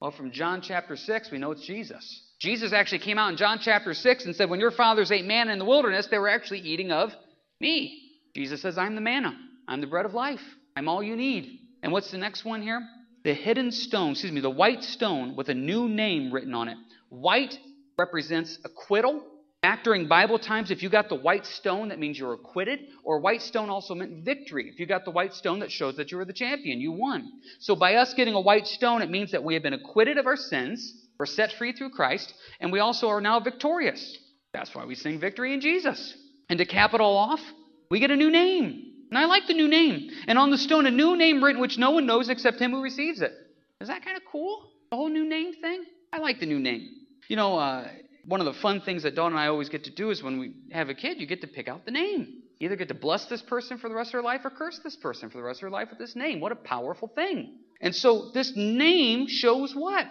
Well, 0.00 0.10
from 0.10 0.32
John 0.32 0.62
chapter 0.62 0.96
6, 0.96 1.30
we 1.30 1.38
know 1.38 1.52
it's 1.52 1.66
Jesus. 1.66 2.22
Jesus 2.40 2.72
actually 2.72 2.98
came 2.98 3.18
out 3.18 3.30
in 3.30 3.36
John 3.36 3.60
chapter 3.60 3.94
6 3.94 4.24
and 4.24 4.34
said, 4.34 4.50
When 4.50 4.58
your 4.58 4.72
fathers 4.72 5.12
ate 5.12 5.24
manna 5.24 5.52
in 5.52 5.60
the 5.60 5.64
wilderness, 5.64 6.08
they 6.10 6.18
were 6.18 6.28
actually 6.28 6.60
eating 6.60 6.90
of 6.90 7.12
me. 7.60 8.10
Jesus 8.34 8.60
says, 8.60 8.78
I'm 8.78 8.96
the 8.96 9.00
manna. 9.00 9.36
I'm 9.68 9.80
the 9.80 9.86
bread 9.86 10.06
of 10.06 10.14
life. 10.14 10.42
I'm 10.74 10.88
all 10.88 11.02
you 11.02 11.14
need. 11.14 11.60
And 11.82 11.92
what's 11.92 12.10
the 12.10 12.18
next 12.18 12.44
one 12.44 12.62
here? 12.62 12.80
The 13.24 13.34
hidden 13.34 13.70
stone, 13.70 14.12
excuse 14.12 14.32
me, 14.32 14.40
the 14.40 14.50
white 14.50 14.82
stone 14.82 15.36
with 15.36 15.48
a 15.48 15.54
new 15.54 15.88
name 15.88 16.32
written 16.32 16.54
on 16.54 16.68
it. 16.68 16.76
White 17.08 17.56
represents 17.96 18.58
acquittal. 18.64 19.22
Back 19.62 19.84
during 19.84 20.08
Bible 20.08 20.40
times, 20.40 20.72
if 20.72 20.82
you 20.82 20.88
got 20.90 21.08
the 21.08 21.14
white 21.14 21.46
stone, 21.46 21.90
that 21.90 22.00
means 22.00 22.18
you're 22.18 22.32
acquitted, 22.32 22.80
or 23.04 23.20
white 23.20 23.42
stone 23.42 23.70
also 23.70 23.94
meant 23.94 24.24
victory. 24.24 24.68
If 24.68 24.80
you 24.80 24.86
got 24.86 25.04
the 25.04 25.12
white 25.12 25.34
stone, 25.34 25.60
that 25.60 25.70
shows 25.70 25.96
that 25.96 26.10
you 26.10 26.18
were 26.18 26.24
the 26.24 26.32
champion, 26.32 26.80
you 26.80 26.90
won. 26.90 27.30
So 27.60 27.76
by 27.76 27.94
us 27.94 28.12
getting 28.12 28.34
a 28.34 28.40
white 28.40 28.66
stone, 28.66 29.02
it 29.02 29.10
means 29.10 29.30
that 29.30 29.44
we 29.44 29.54
have 29.54 29.62
been 29.62 29.72
acquitted 29.72 30.18
of 30.18 30.26
our 30.26 30.36
sins, 30.36 31.06
we're 31.16 31.26
set 31.26 31.52
free 31.52 31.72
through 31.72 31.90
Christ, 31.90 32.34
and 32.58 32.72
we 32.72 32.80
also 32.80 33.08
are 33.08 33.20
now 33.20 33.38
victorious. 33.38 34.18
That's 34.52 34.74
why 34.74 34.84
we 34.84 34.96
sing 34.96 35.20
victory 35.20 35.54
in 35.54 35.60
Jesus. 35.60 36.12
And 36.48 36.58
to 36.58 36.66
cap 36.66 36.92
it 36.92 37.00
all 37.00 37.16
off, 37.16 37.40
we 37.88 38.00
get 38.00 38.10
a 38.10 38.16
new 38.16 38.32
name. 38.32 38.92
And 39.10 39.18
I 39.18 39.26
like 39.26 39.46
the 39.46 39.54
new 39.54 39.68
name. 39.68 40.10
And 40.26 40.38
on 40.38 40.50
the 40.50 40.58
stone, 40.58 40.86
a 40.86 40.90
new 40.90 41.16
name 41.16 41.42
written 41.42 41.62
which 41.62 41.78
no 41.78 41.92
one 41.92 42.06
knows 42.06 42.28
except 42.28 42.58
him 42.58 42.72
who 42.72 42.82
receives 42.82 43.20
it. 43.20 43.32
Is 43.80 43.86
that 43.86 44.04
kind 44.04 44.16
of 44.16 44.24
cool? 44.30 44.70
The 44.90 44.96
whole 44.96 45.08
new 45.08 45.28
name 45.28 45.54
thing? 45.54 45.84
I 46.12 46.18
like 46.18 46.40
the 46.40 46.46
new 46.46 46.58
name. 46.58 46.88
You 47.28 47.36
know, 47.36 47.58
uh, 47.58 47.88
one 48.24 48.40
of 48.40 48.46
the 48.46 48.60
fun 48.60 48.80
things 48.80 49.02
that 49.02 49.14
Dawn 49.14 49.32
and 49.32 49.40
I 49.40 49.48
always 49.48 49.68
get 49.68 49.84
to 49.84 49.90
do 49.90 50.10
is 50.10 50.22
when 50.22 50.38
we 50.38 50.54
have 50.70 50.88
a 50.88 50.94
kid, 50.94 51.20
you 51.20 51.26
get 51.26 51.40
to 51.40 51.46
pick 51.46 51.68
out 51.68 51.84
the 51.84 51.90
name. 51.90 52.42
You 52.60 52.66
either 52.66 52.76
get 52.76 52.88
to 52.88 52.94
bless 52.94 53.24
this 53.26 53.42
person 53.42 53.78
for 53.78 53.88
the 53.88 53.94
rest 53.94 54.08
of 54.08 54.12
their 54.12 54.22
life 54.22 54.42
or 54.44 54.50
curse 54.50 54.78
this 54.84 54.96
person 54.96 55.30
for 55.30 55.38
the 55.38 55.44
rest 55.44 55.58
of 55.58 55.62
their 55.62 55.70
life 55.70 55.88
with 55.90 55.98
this 55.98 56.14
name. 56.14 56.40
What 56.40 56.52
a 56.52 56.56
powerful 56.56 57.08
thing. 57.08 57.58
And 57.80 57.94
so 57.94 58.30
this 58.32 58.52
name 58.54 59.26
shows 59.26 59.74
what? 59.74 60.06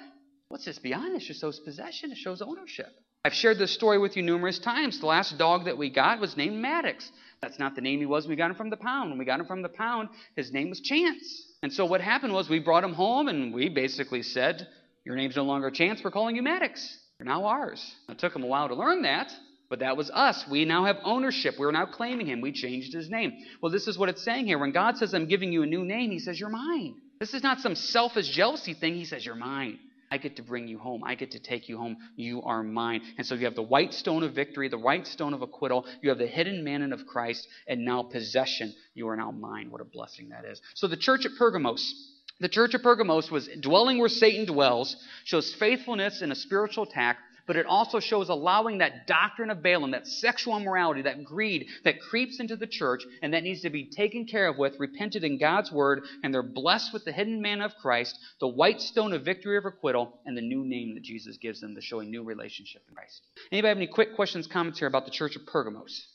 What's 0.49 0.65
this 0.65 0.77
beyond? 0.77 1.15
It 1.15 1.25
just 1.25 1.39
shows 1.39 1.59
possession, 1.61 2.11
it 2.11 2.17
shows 2.17 2.41
ownership. 2.41 2.89
I've 3.23 3.33
shared 3.33 3.57
this 3.57 3.71
story 3.71 3.99
with 3.99 4.17
you 4.17 4.23
numerous 4.23 4.59
times. 4.59 4.99
The 4.99 5.05
last 5.05 5.37
dog 5.37 5.65
that 5.65 5.77
we 5.77 5.89
got 5.89 6.19
was 6.19 6.35
named 6.35 6.57
Maddox. 6.57 7.09
That's 7.41 7.57
not 7.57 7.75
the 7.75 7.81
name 7.81 7.99
he 7.99 8.05
was 8.05 8.25
when 8.25 8.31
we 8.31 8.35
got 8.35 8.49
him 8.49 8.57
from 8.57 8.69
the 8.69 8.77
pound. 8.77 9.11
When 9.11 9.19
we 9.19 9.25
got 9.25 9.39
him 9.39 9.45
from 9.45 9.61
the 9.61 9.69
pound, 9.69 10.09
his 10.35 10.51
name 10.51 10.69
was 10.69 10.81
Chance. 10.81 11.45
And 11.63 11.71
so 11.71 11.85
what 11.85 12.01
happened 12.01 12.33
was 12.33 12.49
we 12.49 12.59
brought 12.59 12.83
him 12.83 12.93
home 12.93 13.27
and 13.27 13.53
we 13.53 13.69
basically 13.69 14.23
said, 14.23 14.67
Your 15.05 15.15
name's 15.15 15.35
no 15.35 15.43
longer 15.43 15.71
Chance, 15.71 16.03
we're 16.03 16.11
calling 16.11 16.35
you 16.35 16.41
Maddox. 16.41 16.97
You're 17.21 17.31
now 17.31 17.45
ours. 17.45 17.95
It 18.09 18.17
took 18.17 18.35
him 18.35 18.41
a 18.41 18.47
while 18.47 18.67
to 18.67 18.73
learn 18.73 19.03
that, 19.03 19.31
but 19.69 19.77
that 19.81 19.95
was 19.95 20.09
us. 20.09 20.43
We 20.49 20.65
now 20.65 20.85
have 20.85 20.97
ownership. 21.03 21.53
We're 21.59 21.71
now 21.71 21.85
claiming 21.85 22.25
him. 22.25 22.41
We 22.41 22.51
changed 22.51 22.93
his 22.93 23.11
name. 23.11 23.33
Well, 23.61 23.71
this 23.71 23.87
is 23.87 23.95
what 23.95 24.09
it's 24.09 24.23
saying 24.23 24.47
here. 24.47 24.57
When 24.57 24.71
God 24.71 24.97
says, 24.97 25.13
I'm 25.13 25.27
giving 25.27 25.53
you 25.53 25.61
a 25.61 25.67
new 25.67 25.85
name, 25.85 26.09
he 26.09 26.17
says, 26.17 26.39
You're 26.39 26.49
mine. 26.49 26.95
This 27.19 27.35
is 27.35 27.43
not 27.43 27.59
some 27.59 27.75
selfish 27.75 28.27
jealousy 28.27 28.73
thing. 28.73 28.95
He 28.95 29.05
says, 29.05 29.23
You're 29.23 29.35
mine. 29.35 29.77
I 30.09 30.17
get 30.17 30.37
to 30.37 30.41
bring 30.41 30.67
you 30.67 30.79
home. 30.79 31.03
I 31.03 31.13
get 31.13 31.29
to 31.31 31.39
take 31.39 31.69
you 31.69 31.77
home. 31.77 31.97
You 32.15 32.41
are 32.41 32.63
mine. 32.63 33.03
And 33.19 33.27
so 33.27 33.35
you 33.35 33.45
have 33.45 33.53
the 33.53 33.61
white 33.61 33.93
stone 33.93 34.23
of 34.23 34.33
victory, 34.33 34.67
the 34.67 34.79
white 34.79 35.05
stone 35.05 35.35
of 35.35 35.43
acquittal. 35.43 35.85
You 36.01 36.09
have 36.09 36.17
the 36.17 36.25
hidden 36.25 36.63
manna 36.63 36.91
of 36.95 37.05
Christ, 37.05 37.47
and 37.67 37.85
now 37.85 38.01
possession. 38.01 38.73
You 38.95 39.07
are 39.09 39.15
now 39.15 39.29
mine. 39.29 39.69
What 39.69 39.79
a 39.79 39.85
blessing 39.85 40.29
that 40.29 40.45
is. 40.45 40.59
So 40.73 40.87
the 40.87 40.97
church 40.97 41.27
at 41.27 41.33
Pergamos, 41.37 42.10
the 42.41 42.49
church 42.49 42.73
of 42.73 42.81
Pergamos 42.81 43.31
was 43.31 43.47
dwelling 43.59 43.99
where 43.99 44.09
Satan 44.09 44.45
dwells, 44.45 44.97
shows 45.23 45.53
faithfulness 45.53 46.21
in 46.21 46.31
a 46.31 46.35
spiritual 46.35 46.83
attack, 46.83 47.17
but 47.47 47.55
it 47.55 47.65
also 47.65 47.99
shows 47.99 48.29
allowing 48.29 48.79
that 48.79 49.07
doctrine 49.07 49.49
of 49.49 49.61
Balaam, 49.61 49.91
that 49.91 50.07
sexual 50.07 50.57
immorality, 50.57 51.01
that 51.03 51.23
greed 51.23 51.67
that 51.83 51.99
creeps 51.99 52.39
into 52.39 52.55
the 52.55 52.67
church 52.67 53.03
and 53.21 53.33
that 53.33 53.43
needs 53.43 53.61
to 53.61 53.69
be 53.69 53.89
taken 53.89 54.25
care 54.25 54.47
of 54.47 54.57
with, 54.57 54.79
repented 54.79 55.23
in 55.23 55.37
God's 55.37 55.71
word, 55.71 56.03
and 56.23 56.33
they're 56.33 56.43
blessed 56.43 56.93
with 56.93 57.05
the 57.05 57.11
hidden 57.11 57.41
man 57.41 57.61
of 57.61 57.75
Christ, 57.81 58.17
the 58.39 58.47
white 58.47 58.81
stone 58.81 59.13
of 59.13 59.23
victory 59.23 59.57
of 59.57 59.65
acquittal, 59.65 60.19
and 60.25 60.35
the 60.35 60.41
new 60.41 60.63
name 60.63 60.93
that 60.95 61.03
Jesus 61.03 61.37
gives 61.37 61.61
them 61.61 61.75
to 61.75 61.81
show 61.81 61.99
a 61.99 62.05
new 62.05 62.23
relationship 62.23 62.83
in 62.89 62.95
Christ. 62.95 63.21
Anybody 63.51 63.69
have 63.69 63.77
any 63.77 63.87
quick 63.87 64.15
questions, 64.15 64.47
comments 64.47 64.79
here 64.79 64.87
about 64.87 65.05
the 65.05 65.11
church 65.11 65.35
of 65.35 65.45
Pergamos? 65.45 66.07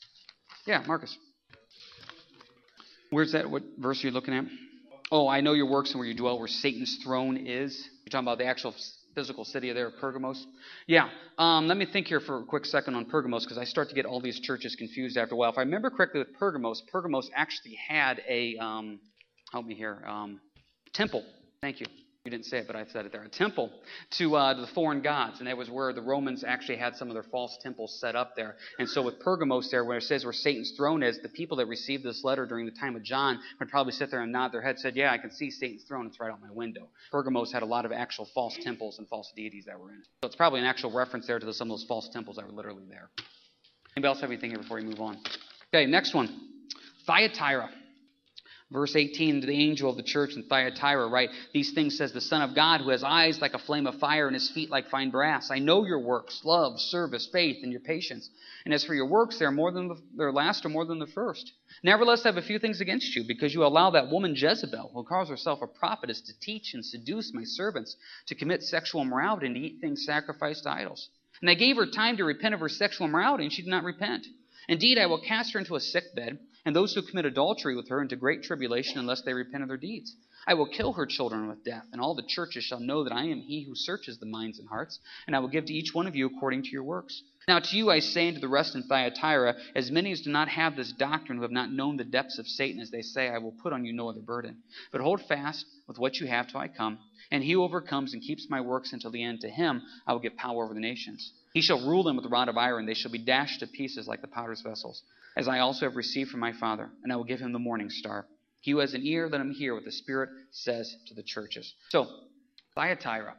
Yeah, 0.65 0.83
Marcus. 0.85 1.17
Where's 3.09 3.31
that? 3.31 3.49
What 3.49 3.63
verse 3.77 4.03
are 4.03 4.07
you 4.07 4.13
looking 4.13 4.33
at? 4.33 4.45
Oh, 5.11 5.27
I 5.27 5.41
know 5.41 5.53
your 5.53 5.69
works 5.69 5.91
and 5.91 5.99
where 5.99 6.07
you 6.07 6.15
dwell, 6.15 6.37
where 6.37 6.47
Satan's 6.47 6.99
throne 7.03 7.37
is. 7.37 7.77
You're 8.05 8.11
talking 8.11 8.25
about 8.25 8.39
the 8.39 8.45
actual 8.45 8.75
physical 9.15 9.45
city 9.45 9.69
of 9.69 9.75
there, 9.75 9.89
Pergamos. 9.89 10.45
Yeah. 10.85 11.09
Um, 11.37 11.67
let 11.67 11.77
me 11.77 11.85
think 11.85 12.07
here 12.07 12.19
for 12.19 12.39
a 12.39 12.43
quick 12.43 12.65
second 12.65 12.95
on 12.95 13.05
Pergamos 13.05 13.45
because 13.45 13.57
I 13.57 13.63
start 13.63 13.89
to 13.89 13.95
get 13.95 14.05
all 14.05 14.19
these 14.19 14.39
churches 14.41 14.75
confused 14.75 15.17
after 15.17 15.33
a 15.33 15.37
while. 15.37 15.51
If 15.51 15.57
I 15.57 15.61
remember 15.61 15.89
correctly, 15.89 16.19
with 16.19 16.33
Pergamos, 16.37 16.83
Pergamos 16.91 17.29
actually 17.33 17.77
had 17.87 18.21
a 18.27 18.57
um, 18.57 18.99
help 19.51 19.65
me 19.65 19.75
here 19.75 20.03
um, 20.05 20.41
temple. 20.93 21.23
Thank 21.61 21.79
you. 21.79 21.87
You 22.27 22.31
didn't 22.31 22.47
say 22.47 22.57
it, 22.57 22.67
but 22.67 22.75
I 22.75 22.83
said 22.91 23.05
it 23.05 23.13
there. 23.13 23.23
A 23.23 23.29
temple 23.29 23.71
to, 24.17 24.35
uh, 24.35 24.53
to 24.53 24.59
the 24.59 24.67
foreign 24.67 25.01
gods. 25.01 25.39
And 25.39 25.47
that 25.47 25.55
was 25.55 25.69
where 25.69 25.93
the 25.93 26.01
Romans 26.01 26.43
actually 26.45 26.77
had 26.77 26.97
some 26.97 27.07
of 27.07 27.13
their 27.13 27.23
false 27.23 27.57
temples 27.63 27.97
set 28.01 28.17
up 28.17 28.35
there. 28.35 28.57
And 28.79 28.89
so 28.89 29.01
with 29.01 29.21
Pergamos 29.21 29.71
there, 29.71 29.85
where 29.85 29.99
it 29.99 30.03
says 30.03 30.25
where 30.25 30.33
Satan's 30.33 30.73
throne 30.75 31.03
is, 31.03 31.21
the 31.21 31.29
people 31.29 31.55
that 31.55 31.67
received 31.67 32.03
this 32.03 32.25
letter 32.25 32.45
during 32.45 32.65
the 32.65 32.73
time 32.73 32.97
of 32.97 33.03
John 33.03 33.39
would 33.61 33.69
probably 33.69 33.93
sit 33.93 34.11
there 34.11 34.19
and 34.19 34.33
nod 34.33 34.51
their 34.51 34.61
head, 34.61 34.77
said, 34.77 34.97
Yeah, 34.97 35.09
I 35.09 35.17
can 35.17 35.31
see 35.31 35.49
Satan's 35.49 35.83
throne. 35.83 36.05
It's 36.05 36.19
right 36.19 36.29
out 36.29 36.41
my 36.41 36.51
window. 36.51 36.89
Pergamos 37.13 37.53
had 37.53 37.63
a 37.63 37.65
lot 37.65 37.85
of 37.85 37.93
actual 37.93 38.27
false 38.33 38.57
temples 38.61 38.99
and 38.99 39.07
false 39.07 39.31
deities 39.33 39.63
that 39.67 39.79
were 39.79 39.93
in 39.93 39.99
it. 39.99 40.07
So 40.21 40.27
it's 40.27 40.35
probably 40.35 40.59
an 40.59 40.65
actual 40.65 40.91
reference 40.91 41.27
there 41.27 41.39
to 41.39 41.53
some 41.53 41.71
of 41.71 41.79
those 41.79 41.87
false 41.87 42.09
temples 42.09 42.35
that 42.35 42.45
were 42.45 42.51
literally 42.51 42.83
there. 42.89 43.09
Anybody 43.95 44.09
else 44.09 44.19
have 44.19 44.29
anything 44.29 44.49
here 44.49 44.59
before 44.59 44.79
we 44.79 44.83
move 44.83 44.99
on? 44.99 45.17
Okay, 45.73 45.85
next 45.85 46.13
one. 46.13 46.41
Thyatira. 47.05 47.69
Verse 48.69 48.97
18, 48.97 49.39
the 49.39 49.53
angel 49.53 49.89
of 49.89 49.95
the 49.95 50.03
church 50.03 50.35
in 50.35 50.43
Thyatira, 50.43 51.07
write? 51.07 51.29
These 51.53 51.71
things 51.71 51.97
says 51.97 52.11
the 52.11 52.19
Son 52.19 52.41
of 52.41 52.53
God, 52.53 52.81
who 52.81 52.89
has 52.89 53.01
eyes 53.01 53.39
like 53.39 53.53
a 53.53 53.59
flame 53.59 53.87
of 53.87 53.97
fire 53.97 54.27
and 54.27 54.33
his 54.33 54.49
feet 54.49 54.69
like 54.69 54.89
fine 54.89 55.09
brass. 55.09 55.49
I 55.49 55.59
know 55.59 55.85
your 55.85 56.01
works, 56.01 56.41
love, 56.43 56.77
service, 56.77 57.29
faith, 57.31 57.59
and 57.63 57.71
your 57.71 57.79
patience. 57.79 58.29
And 58.65 58.73
as 58.73 58.83
for 58.83 58.93
your 58.93 59.05
works, 59.05 59.39
they 59.39 59.45
are 59.45 59.51
more 59.51 59.71
than 59.71 59.87
the, 59.87 59.95
their 60.17 60.33
last 60.33 60.65
or 60.65 60.69
more 60.69 60.83
than 60.83 60.99
the 60.99 61.07
first. 61.07 61.49
Nevertheless, 61.81 62.25
I 62.25 62.27
have 62.27 62.37
a 62.37 62.41
few 62.41 62.59
things 62.59 62.81
against 62.81 63.15
you, 63.15 63.23
because 63.25 63.53
you 63.53 63.63
allow 63.63 63.91
that 63.91 64.09
woman 64.09 64.35
Jezebel, 64.35 64.91
who 64.93 65.03
calls 65.05 65.29
herself 65.29 65.61
a 65.61 65.67
prophetess, 65.67 66.19
to 66.19 66.37
teach 66.41 66.73
and 66.73 66.85
seduce 66.85 67.33
my 67.33 67.43
servants 67.45 67.95
to 68.25 68.35
commit 68.35 68.63
sexual 68.63 69.01
immorality 69.01 69.45
and 69.45 69.55
to 69.55 69.61
eat 69.61 69.79
things 69.79 70.03
sacrificed 70.05 70.63
to 70.63 70.71
idols. 70.71 71.09
And 71.39 71.49
I 71.49 71.53
gave 71.53 71.77
her 71.77 71.85
time 71.85 72.17
to 72.17 72.25
repent 72.25 72.53
of 72.53 72.59
her 72.59 72.67
sexual 72.67 73.07
immorality, 73.07 73.45
and 73.45 73.53
she 73.53 73.61
did 73.61 73.71
not 73.71 73.85
repent. 73.85 74.27
Indeed, 74.67 74.97
I 74.97 75.05
will 75.05 75.21
cast 75.21 75.53
her 75.53 75.59
into 75.59 75.77
a 75.77 75.79
sick 75.79 76.13
bed 76.13 76.39
and 76.67 76.75
those 76.75 76.93
who 76.93 77.01
commit 77.01 77.23
adultery 77.23 77.77
with 77.77 77.87
her 77.87 78.01
into 78.01 78.17
great 78.17 78.43
tribulation 78.43 78.99
unless 78.99 79.21
they 79.21 79.31
repent 79.31 79.63
of 79.63 79.69
their 79.69 79.77
deeds. 79.77 80.13
I 80.45 80.55
will 80.55 80.67
kill 80.67 80.91
her 80.91 81.05
children 81.05 81.47
with 81.47 81.63
death, 81.63 81.85
and 81.93 82.01
all 82.01 82.13
the 82.13 82.27
churches 82.27 82.65
shall 82.65 82.81
know 82.81 83.05
that 83.05 83.13
I 83.13 83.23
am 83.23 83.39
he 83.39 83.63
who 83.63 83.73
searches 83.73 84.17
the 84.17 84.25
minds 84.25 84.59
and 84.59 84.67
hearts, 84.67 84.99
and 85.27 85.35
I 85.35 85.39
will 85.39 85.47
give 85.47 85.63
to 85.67 85.73
each 85.73 85.93
one 85.93 86.07
of 86.07 86.15
you 86.17 86.25
according 86.25 86.63
to 86.63 86.69
your 86.69 86.83
works. 86.83 87.23
Now 87.47 87.59
to 87.59 87.77
you 87.77 87.89
I 87.89 87.99
say, 87.99 88.27
and 88.27 88.35
to 88.35 88.41
the 88.41 88.49
rest 88.49 88.75
in 88.75 88.83
Thyatira, 88.83 89.55
as 89.75 89.91
many 89.91 90.11
as 90.11 90.19
do 90.19 90.29
not 90.29 90.49
have 90.49 90.75
this 90.75 90.91
doctrine, 90.91 91.37
who 91.37 91.43
have 91.43 91.51
not 91.51 91.71
known 91.71 91.95
the 91.95 92.03
depths 92.03 92.37
of 92.37 92.45
Satan, 92.45 92.81
as 92.81 92.91
they 92.91 93.01
say, 93.01 93.29
I 93.29 93.37
will 93.37 93.53
put 93.63 93.71
on 93.71 93.85
you 93.85 93.93
no 93.93 94.09
other 94.09 94.19
burden. 94.19 94.57
But 94.91 94.99
hold 94.99 95.21
fast 95.21 95.65
with 95.87 95.97
what 95.97 96.17
you 96.17 96.27
have 96.27 96.49
till 96.49 96.59
I 96.59 96.67
come. 96.67 96.99
And 97.31 97.45
he 97.45 97.53
who 97.53 97.63
overcomes 97.63 98.11
and 98.11 98.21
keeps 98.21 98.49
my 98.49 98.59
works 98.59 98.91
until 98.91 99.11
the 99.11 99.23
end, 99.23 99.39
to 99.39 99.49
him 99.49 99.83
I 100.05 100.11
will 100.11 100.19
give 100.19 100.35
power 100.35 100.65
over 100.65 100.73
the 100.73 100.81
nations. 100.81 101.31
He 101.53 101.61
shall 101.61 101.87
rule 101.87 102.03
them 102.03 102.17
with 102.17 102.25
a 102.25 102.29
rod 102.29 102.49
of 102.49 102.57
iron, 102.57 102.85
they 102.85 102.93
shall 102.93 103.11
be 103.11 103.23
dashed 103.23 103.61
to 103.61 103.67
pieces 103.67 104.05
like 104.05 104.19
the 104.19 104.27
potter's 104.27 104.59
vessels 104.59 105.01
as 105.37 105.47
I 105.47 105.59
also 105.59 105.85
have 105.85 105.95
received 105.95 106.31
from 106.31 106.39
my 106.39 106.51
Father, 106.51 106.89
and 107.03 107.13
I 107.13 107.15
will 107.15 107.23
give 107.23 107.39
him 107.39 107.53
the 107.53 107.59
morning 107.59 107.91
star. 107.91 108.25
He 108.61 108.71
who 108.71 108.79
has 108.79 108.95
an 108.95 109.05
ear, 109.05 109.29
let 109.29 109.39
him 109.39 109.51
hear 109.51 109.75
what 109.75 109.85
the 109.85 109.91
Spirit 109.91 110.31
says 110.51 110.93
to 111.07 111.13
the 111.13 111.21
churches. 111.21 111.73
So, 111.89 112.07
Thyatira. 112.75 113.35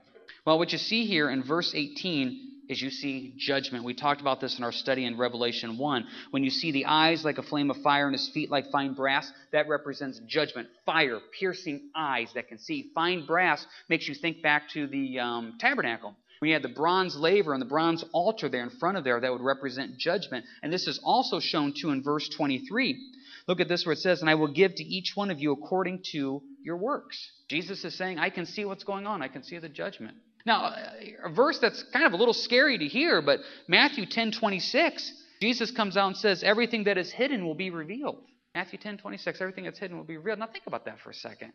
Well, 0.46 0.58
what 0.58 0.70
you 0.70 0.78
see 0.78 1.06
here 1.06 1.28
in 1.28 1.42
verse 1.42 1.74
18 1.74 2.58
is 2.68 2.80
you 2.80 2.90
see 2.90 3.34
judgment. 3.36 3.84
We 3.84 3.94
talked 3.94 4.20
about 4.20 4.40
this 4.40 4.58
in 4.58 4.64
our 4.64 4.72
study 4.72 5.06
in 5.06 5.18
Revelation 5.18 5.76
1. 5.76 6.06
When 6.30 6.44
you 6.44 6.50
see 6.50 6.70
the 6.70 6.86
eyes 6.86 7.24
like 7.24 7.38
a 7.38 7.42
flame 7.42 7.70
of 7.70 7.78
fire 7.78 8.06
and 8.06 8.14
his 8.14 8.28
feet 8.28 8.50
like 8.50 8.70
fine 8.70 8.94
brass, 8.94 9.30
that 9.52 9.68
represents 9.68 10.20
judgment. 10.28 10.68
Fire, 10.86 11.18
piercing 11.38 11.90
eyes 11.96 12.30
that 12.34 12.48
can 12.48 12.58
see. 12.58 12.90
Fine 12.94 13.26
brass 13.26 13.66
makes 13.88 14.06
you 14.06 14.14
think 14.14 14.42
back 14.42 14.68
to 14.70 14.86
the 14.86 15.18
um, 15.18 15.54
tabernacle. 15.58 16.14
We 16.40 16.50
had 16.50 16.62
the 16.62 16.68
bronze 16.68 17.16
laver 17.16 17.52
and 17.52 17.60
the 17.60 17.66
bronze 17.66 18.04
altar 18.12 18.48
there 18.48 18.62
in 18.62 18.70
front 18.70 18.96
of 18.96 19.04
there 19.04 19.20
that 19.20 19.32
would 19.32 19.40
represent 19.40 19.98
judgment. 19.98 20.44
And 20.62 20.72
this 20.72 20.86
is 20.86 21.00
also 21.02 21.40
shown 21.40 21.74
too 21.78 21.90
in 21.90 22.02
verse 22.02 22.28
23. 22.28 22.98
Look 23.46 23.60
at 23.60 23.68
this 23.68 23.86
where 23.86 23.94
it 23.94 23.98
says, 23.98 24.20
And 24.20 24.30
I 24.30 24.34
will 24.34 24.52
give 24.52 24.74
to 24.76 24.84
each 24.84 25.12
one 25.14 25.30
of 25.30 25.40
you 25.40 25.52
according 25.52 26.02
to 26.12 26.42
your 26.62 26.76
works. 26.76 27.30
Jesus 27.48 27.84
is 27.84 27.96
saying, 27.96 28.18
I 28.18 28.30
can 28.30 28.46
see 28.46 28.64
what's 28.64 28.84
going 28.84 29.06
on. 29.06 29.22
I 29.22 29.28
can 29.28 29.42
see 29.42 29.58
the 29.58 29.68
judgment. 29.68 30.16
Now, 30.44 30.74
a 31.24 31.30
verse 31.30 31.58
that's 31.58 31.82
kind 31.92 32.06
of 32.06 32.12
a 32.12 32.16
little 32.16 32.34
scary 32.34 32.78
to 32.78 32.86
hear, 32.86 33.20
but 33.20 33.40
Matthew 33.66 34.06
10 34.06 34.32
26, 34.32 35.12
Jesus 35.40 35.70
comes 35.70 35.96
out 35.96 36.08
and 36.08 36.16
says, 36.16 36.42
Everything 36.42 36.84
that 36.84 36.98
is 36.98 37.10
hidden 37.10 37.44
will 37.44 37.54
be 37.54 37.70
revealed. 37.70 38.22
Matthew 38.54 38.78
10 38.78 38.98
26, 38.98 39.40
everything 39.40 39.64
that's 39.64 39.78
hidden 39.78 39.96
will 39.96 40.04
be 40.04 40.16
revealed. 40.16 40.38
Now, 40.38 40.46
think 40.46 40.66
about 40.66 40.84
that 40.86 41.00
for 41.00 41.10
a 41.10 41.14
second. 41.14 41.52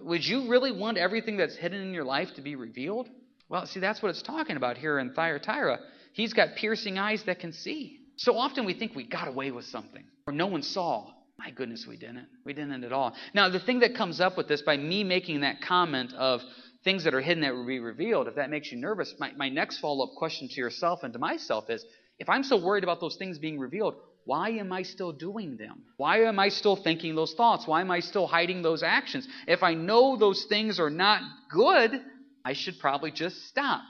Would 0.00 0.24
you 0.24 0.48
really 0.48 0.72
want 0.72 0.98
everything 0.98 1.36
that's 1.36 1.56
hidden 1.56 1.82
in 1.82 1.92
your 1.92 2.04
life 2.04 2.34
to 2.34 2.42
be 2.42 2.56
revealed? 2.56 3.08
Well, 3.52 3.66
see, 3.66 3.80
that's 3.80 4.02
what 4.02 4.08
it's 4.08 4.22
talking 4.22 4.56
about 4.56 4.78
here 4.78 4.98
in 4.98 5.12
Thyatira. 5.12 5.78
He's 6.14 6.32
got 6.32 6.56
piercing 6.56 6.98
eyes 6.98 7.22
that 7.24 7.38
can 7.38 7.52
see. 7.52 7.98
So 8.16 8.38
often 8.38 8.64
we 8.64 8.72
think 8.72 8.94
we 8.96 9.06
got 9.06 9.28
away 9.28 9.50
with 9.50 9.66
something, 9.66 10.04
or 10.26 10.32
no 10.32 10.46
one 10.46 10.62
saw. 10.62 11.12
My 11.38 11.50
goodness, 11.50 11.86
we 11.86 11.98
didn't. 11.98 12.28
We 12.46 12.54
didn't 12.54 12.82
at 12.82 12.94
all. 12.94 13.14
Now, 13.34 13.50
the 13.50 13.60
thing 13.60 13.80
that 13.80 13.94
comes 13.94 14.22
up 14.22 14.38
with 14.38 14.48
this 14.48 14.62
by 14.62 14.78
me 14.78 15.04
making 15.04 15.42
that 15.42 15.60
comment 15.60 16.14
of 16.14 16.40
things 16.82 17.04
that 17.04 17.12
are 17.12 17.20
hidden 17.20 17.42
that 17.42 17.54
will 17.54 17.66
be 17.66 17.78
revealed, 17.78 18.26
if 18.26 18.36
that 18.36 18.48
makes 18.48 18.72
you 18.72 18.78
nervous, 18.78 19.14
my, 19.18 19.32
my 19.36 19.50
next 19.50 19.80
follow 19.80 20.06
up 20.06 20.14
question 20.16 20.48
to 20.48 20.54
yourself 20.54 21.02
and 21.02 21.12
to 21.12 21.18
myself 21.18 21.68
is 21.68 21.84
if 22.18 22.30
I'm 22.30 22.44
so 22.44 22.56
worried 22.56 22.84
about 22.84 23.00
those 23.00 23.16
things 23.16 23.38
being 23.38 23.58
revealed, 23.58 23.96
why 24.24 24.48
am 24.50 24.72
I 24.72 24.82
still 24.82 25.12
doing 25.12 25.58
them? 25.58 25.82
Why 25.98 26.20
am 26.20 26.38
I 26.38 26.48
still 26.48 26.76
thinking 26.76 27.14
those 27.14 27.34
thoughts? 27.34 27.66
Why 27.66 27.82
am 27.82 27.90
I 27.90 28.00
still 28.00 28.26
hiding 28.26 28.62
those 28.62 28.82
actions? 28.82 29.28
If 29.46 29.62
I 29.62 29.74
know 29.74 30.16
those 30.16 30.44
things 30.44 30.80
are 30.80 30.90
not 30.90 31.20
good, 31.50 32.00
I 32.44 32.54
should 32.54 32.78
probably 32.78 33.10
just 33.10 33.48
stop. 33.48 33.82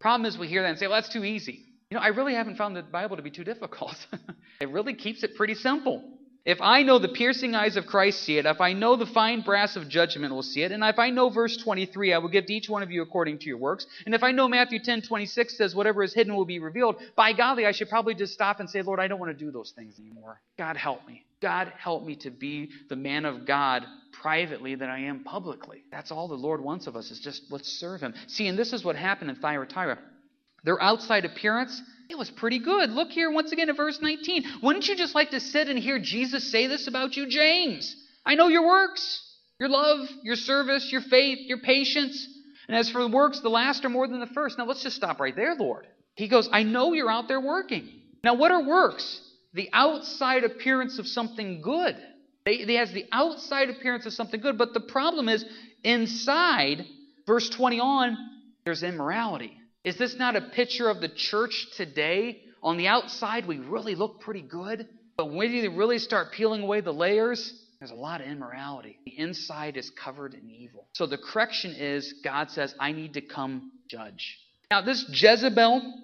Problem 0.00 0.26
is, 0.26 0.38
we 0.38 0.48
hear 0.48 0.62
that 0.62 0.70
and 0.70 0.78
say, 0.78 0.86
well, 0.86 1.00
that's 1.00 1.12
too 1.12 1.24
easy. 1.24 1.64
You 1.90 1.96
know, 1.96 2.00
I 2.00 2.08
really 2.08 2.34
haven't 2.34 2.56
found 2.56 2.76
the 2.76 2.82
Bible 2.82 3.16
to 3.16 3.22
be 3.22 3.30
too 3.30 3.44
difficult. 3.44 3.96
it 4.60 4.70
really 4.70 4.94
keeps 4.94 5.22
it 5.22 5.34
pretty 5.36 5.54
simple. 5.54 6.02
If 6.44 6.60
I 6.62 6.82
know 6.82 6.98
the 6.98 7.08
piercing 7.08 7.54
eyes 7.54 7.76
of 7.76 7.86
Christ 7.86 8.22
see 8.22 8.38
it, 8.38 8.46
if 8.46 8.60
I 8.62 8.72
know 8.72 8.96
the 8.96 9.06
fine 9.06 9.42
brass 9.42 9.76
of 9.76 9.88
judgment 9.88 10.32
will 10.32 10.42
see 10.42 10.62
it, 10.62 10.72
and 10.72 10.82
if 10.82 10.98
I 10.98 11.10
know 11.10 11.28
verse 11.28 11.56
23, 11.58 12.14
I 12.14 12.18
will 12.18 12.30
give 12.30 12.46
to 12.46 12.54
each 12.54 12.68
one 12.68 12.82
of 12.82 12.90
you 12.90 13.02
according 13.02 13.38
to 13.40 13.46
your 13.46 13.58
works, 13.58 13.86
and 14.06 14.14
if 14.14 14.22
I 14.22 14.32
know 14.32 14.48
Matthew 14.48 14.78
10, 14.82 15.02
26 15.02 15.58
says, 15.58 15.74
whatever 15.74 16.02
is 16.02 16.14
hidden 16.14 16.34
will 16.34 16.46
be 16.46 16.58
revealed, 16.58 16.96
by 17.14 17.34
golly, 17.34 17.66
I 17.66 17.72
should 17.72 17.90
probably 17.90 18.14
just 18.14 18.32
stop 18.32 18.58
and 18.58 18.70
say, 18.70 18.80
Lord, 18.80 19.00
I 19.00 19.06
don't 19.06 19.20
want 19.20 19.36
to 19.36 19.44
do 19.44 19.50
those 19.50 19.72
things 19.72 19.98
anymore. 19.98 20.40
God 20.56 20.78
help 20.78 21.06
me. 21.06 21.24
God 21.42 21.72
help 21.78 22.04
me 22.04 22.16
to 22.16 22.30
be 22.30 22.70
the 22.88 22.96
man 22.96 23.24
of 23.24 23.46
God 23.46 23.84
privately 24.20 24.74
that 24.74 24.88
I 24.88 25.00
am 25.00 25.24
publicly. 25.24 25.82
That's 25.90 26.10
all 26.10 26.28
the 26.28 26.34
Lord 26.34 26.62
wants 26.62 26.86
of 26.86 26.96
us 26.96 27.10
is 27.10 27.20
just 27.20 27.44
let's 27.50 27.68
serve 27.68 28.00
him. 28.00 28.14
See, 28.26 28.46
and 28.46 28.58
this 28.58 28.72
is 28.72 28.84
what 28.84 28.96
happened 28.96 29.30
in 29.30 29.36
Thyatira. 29.36 29.98
Their 30.64 30.82
outside 30.82 31.24
appearance, 31.24 31.80
it 32.10 32.18
was 32.18 32.30
pretty 32.30 32.58
good. 32.58 32.90
Look 32.90 33.10
here 33.10 33.30
once 33.30 33.52
again 33.52 33.68
at 33.68 33.76
verse 33.76 34.00
19. 34.00 34.44
Wouldn't 34.62 34.88
you 34.88 34.96
just 34.96 35.14
like 35.14 35.30
to 35.30 35.40
sit 35.40 35.68
and 35.68 35.78
hear 35.78 35.98
Jesus 35.98 36.50
say 36.50 36.66
this 36.66 36.86
about 36.86 37.16
you, 37.16 37.28
James? 37.28 37.94
I 38.24 38.34
know 38.34 38.48
your 38.48 38.66
works, 38.66 39.22
your 39.58 39.68
love, 39.68 40.08
your 40.22 40.36
service, 40.36 40.90
your 40.90 41.00
faith, 41.00 41.38
your 41.46 41.58
patience. 41.58 42.28
And 42.68 42.76
as 42.76 42.90
for 42.90 43.02
the 43.02 43.08
works, 43.08 43.40
the 43.40 43.48
last 43.48 43.84
are 43.84 43.88
more 43.88 44.06
than 44.06 44.20
the 44.20 44.26
first. 44.26 44.58
Now 44.58 44.66
let's 44.66 44.82
just 44.82 44.96
stop 44.96 45.20
right 45.20 45.34
there, 45.34 45.54
Lord. 45.54 45.86
He 46.14 46.28
goes, 46.28 46.48
I 46.52 46.62
know 46.62 46.92
you're 46.92 47.10
out 47.10 47.28
there 47.28 47.40
working. 47.40 47.88
Now, 48.22 48.34
what 48.34 48.50
are 48.50 48.62
works? 48.62 49.20
The 49.54 49.70
outside 49.72 50.44
appearance 50.44 50.98
of 50.98 51.06
something 51.06 51.62
good. 51.62 51.96
They, 52.44 52.74
has 52.74 52.92
the 52.92 53.06
outside 53.12 53.70
appearance 53.70 54.06
of 54.06 54.12
something 54.12 54.40
good, 54.40 54.58
but 54.58 54.72
the 54.72 54.80
problem 54.80 55.28
is 55.28 55.44
inside, 55.84 56.84
verse 57.26 57.48
20 57.50 57.80
on, 57.80 58.16
there's 58.64 58.82
immorality. 58.82 59.59
Is 59.82 59.96
this 59.96 60.14
not 60.16 60.36
a 60.36 60.42
picture 60.42 60.90
of 60.90 61.00
the 61.00 61.08
church 61.08 61.68
today? 61.76 62.42
On 62.62 62.76
the 62.76 62.88
outside, 62.88 63.46
we 63.46 63.58
really 63.58 63.94
look 63.94 64.20
pretty 64.20 64.42
good, 64.42 64.86
but 65.16 65.32
when 65.32 65.52
you 65.52 65.70
really 65.74 65.98
start 65.98 66.32
peeling 66.32 66.62
away 66.62 66.82
the 66.82 66.92
layers, 66.92 67.64
there's 67.78 67.90
a 67.90 67.94
lot 67.94 68.20
of 68.20 68.26
immorality. 68.26 68.98
The 69.06 69.18
inside 69.18 69.78
is 69.78 69.90
covered 69.90 70.34
in 70.34 70.50
evil. 70.50 70.86
So 70.92 71.06
the 71.06 71.16
correction 71.16 71.74
is 71.74 72.12
God 72.22 72.50
says, 72.50 72.74
I 72.78 72.92
need 72.92 73.14
to 73.14 73.22
come 73.22 73.72
judge. 73.88 74.38
Now, 74.70 74.82
this 74.82 75.06
Jezebel, 75.08 75.94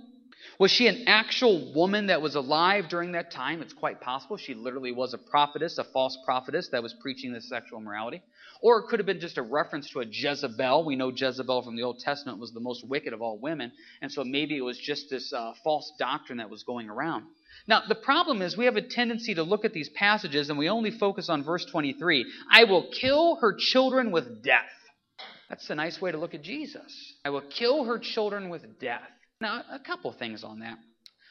was 0.59 0.71
she 0.71 0.87
an 0.87 1.05
actual 1.07 1.75
woman 1.75 2.07
that 2.07 2.23
was 2.23 2.35
alive 2.35 2.89
during 2.89 3.13
that 3.13 3.31
time? 3.31 3.61
It's 3.61 3.75
quite 3.75 4.01
possible. 4.01 4.39
She 4.39 4.55
literally 4.55 4.93
was 4.93 5.13
a 5.13 5.19
prophetess, 5.19 5.77
a 5.77 5.85
false 5.85 6.17
prophetess 6.25 6.71
that 6.71 6.83
was 6.83 6.95
preaching 6.95 7.35
this 7.35 7.47
sexual 7.47 7.81
morality. 7.81 8.23
Or 8.63 8.79
it 8.79 8.87
could 8.89 8.99
have 8.99 9.07
been 9.07 9.21
just 9.21 9.39
a 9.39 9.43
reference 9.43 9.91
to 9.91 10.01
a 10.01 10.07
Jezebel. 10.07 10.85
We 10.85 10.97
know 10.97 11.13
Jezebel 11.15 11.63
from 11.63 11.77
the 11.77 11.83
Old 11.83 12.01
Testament 12.01 12.39
was 12.39 12.53
the 12.53 12.61
most 12.61 12.87
wicked 12.87 13.13
of 13.13 13.23
all 13.23 13.39
women. 13.39 13.73
And 14.03 14.11
so 14.11 14.25
maybe 14.25 14.57
it 14.57 14.63
was 14.63 14.79
just 14.79 15.11
this 15.11 15.33
uh, 15.33 15.53
false 15.63 15.93
doctrine 15.99 16.39
that 16.39 16.51
was 16.51 16.63
going 16.63 16.89
around. 16.89 17.25
Now, 17.69 17.83
the 17.89 17.95
problem 17.95 18.43
is 18.43 18.57
we 18.57 18.67
have 18.67 18.77
a 18.77 18.83
tendency 18.83 19.35
to 19.35 19.43
look 19.43 19.65
at 19.65 19.73
these 19.73 19.89
passages 19.89 20.51
and 20.51 20.59
we 20.59 20.69
only 20.69 20.91
focus 20.91 21.29
on 21.29 21.43
verse 21.45 21.65
23. 21.65 22.25
I 22.51 22.65
will 22.65 22.91
kill 23.01 23.37
her 23.37 23.57
children 23.59 24.13
with 24.13 24.43
death. 24.43 24.61
That's 25.49 25.69
a 25.71 25.75
nice 25.75 26.01
way 26.01 26.13
to 26.13 26.19
look 26.19 26.35
at 26.35 26.43
Jesus. 26.43 27.15
I 27.25 27.31
will 27.31 27.43
kill 27.43 27.85
her 27.85 27.99
children 27.99 28.49
with 28.49 28.79
death. 28.81 29.03
Now, 29.41 29.63
a 29.71 29.79
couple 29.79 30.13
things 30.13 30.45
on 30.45 30.61
that. 30.61 30.79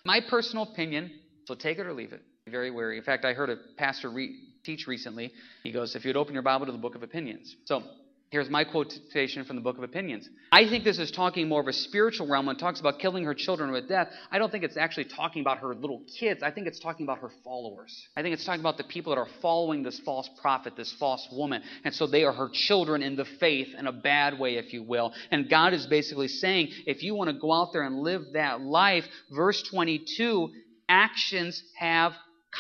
My 0.06 0.22
personal 0.30 0.64
opinion, 0.72 1.12
so 1.46 1.56
take 1.56 1.80
it 1.80 1.86
or 1.86 1.94
leave 1.94 2.14
it, 2.14 2.22
very 2.48 2.70
wary. 2.70 2.98
In 2.98 3.04
fact, 3.04 3.26
I 3.26 3.34
heard 3.34 3.50
a 3.50 3.58
pastor 3.78 4.10
re- 4.10 4.36
teach 4.66 4.88
recently. 4.88 5.32
He 5.64 5.72
goes, 5.72 5.96
if 5.96 6.06
you'd 6.06 6.18
open 6.18 6.34
your 6.34 6.44
Bible 6.44 6.66
to 6.66 6.72
the 6.72 6.78
book 6.78 6.96
of 6.96 7.04
opinions. 7.04 7.56
So, 7.66 7.84
Here's 8.32 8.50
my 8.50 8.64
quotation 8.64 9.46
from 9.46 9.56
the 9.56 9.62
Book 9.62 9.78
of 9.78 9.84
Opinions. 9.84 10.28
I 10.52 10.68
think 10.68 10.84
this 10.84 10.98
is 10.98 11.12
talking 11.12 11.48
more 11.48 11.62
of 11.62 11.68
a 11.68 11.74
spiritual 11.74 12.28
realm 12.28 12.48
when 12.48 12.56
it 12.56 12.60
talks 12.60 12.80
about 12.80 13.00
killing 13.00 13.24
her 13.24 13.36
children 13.36 13.72
with 13.72 13.88
death. 13.88 14.10
I 14.32 14.40
don't 14.40 14.52
think 14.52 14.64
it's 14.64 14.78
actually 14.78 15.06
talking 15.06 15.42
about 15.42 15.60
her 15.60 15.76
little 15.76 16.02
kids. 16.20 16.42
I 16.42 16.50
think 16.50 16.66
it's 16.66 16.80
talking 16.80 17.06
about 17.06 17.20
her 17.20 17.30
followers. 17.44 18.08
I 18.18 18.24
think 18.24 18.34
it's 18.34 18.44
talking 18.44 18.62
about 18.62 18.78
the 18.78 18.84
people 18.84 19.14
that 19.16 19.22
are 19.22 19.30
following 19.42 19.84
this 19.84 20.00
false 20.00 20.30
prophet, 20.42 20.76
this 20.76 20.92
false 20.94 21.26
woman. 21.32 21.62
And 21.84 21.94
so 21.94 22.08
they 22.08 22.24
are 22.24 22.34
her 22.34 22.50
children 22.52 23.04
in 23.04 23.16
the 23.16 23.26
faith 23.26 23.68
in 23.78 23.86
a 23.86 23.94
bad 23.94 24.40
way, 24.40 24.56
if 24.56 24.74
you 24.74 24.82
will. 24.82 25.14
And 25.30 25.48
God 25.48 25.74
is 25.74 25.86
basically 25.86 26.28
saying, 26.28 26.72
if 26.88 27.04
you 27.04 27.14
want 27.14 27.30
to 27.30 27.40
go 27.40 27.54
out 27.54 27.74
there 27.74 27.84
and 27.84 28.00
live 28.00 28.24
that 28.34 28.60
life, 28.60 29.06
verse 29.32 29.62
22, 29.70 30.52
actions 30.90 31.64
have 31.78 32.12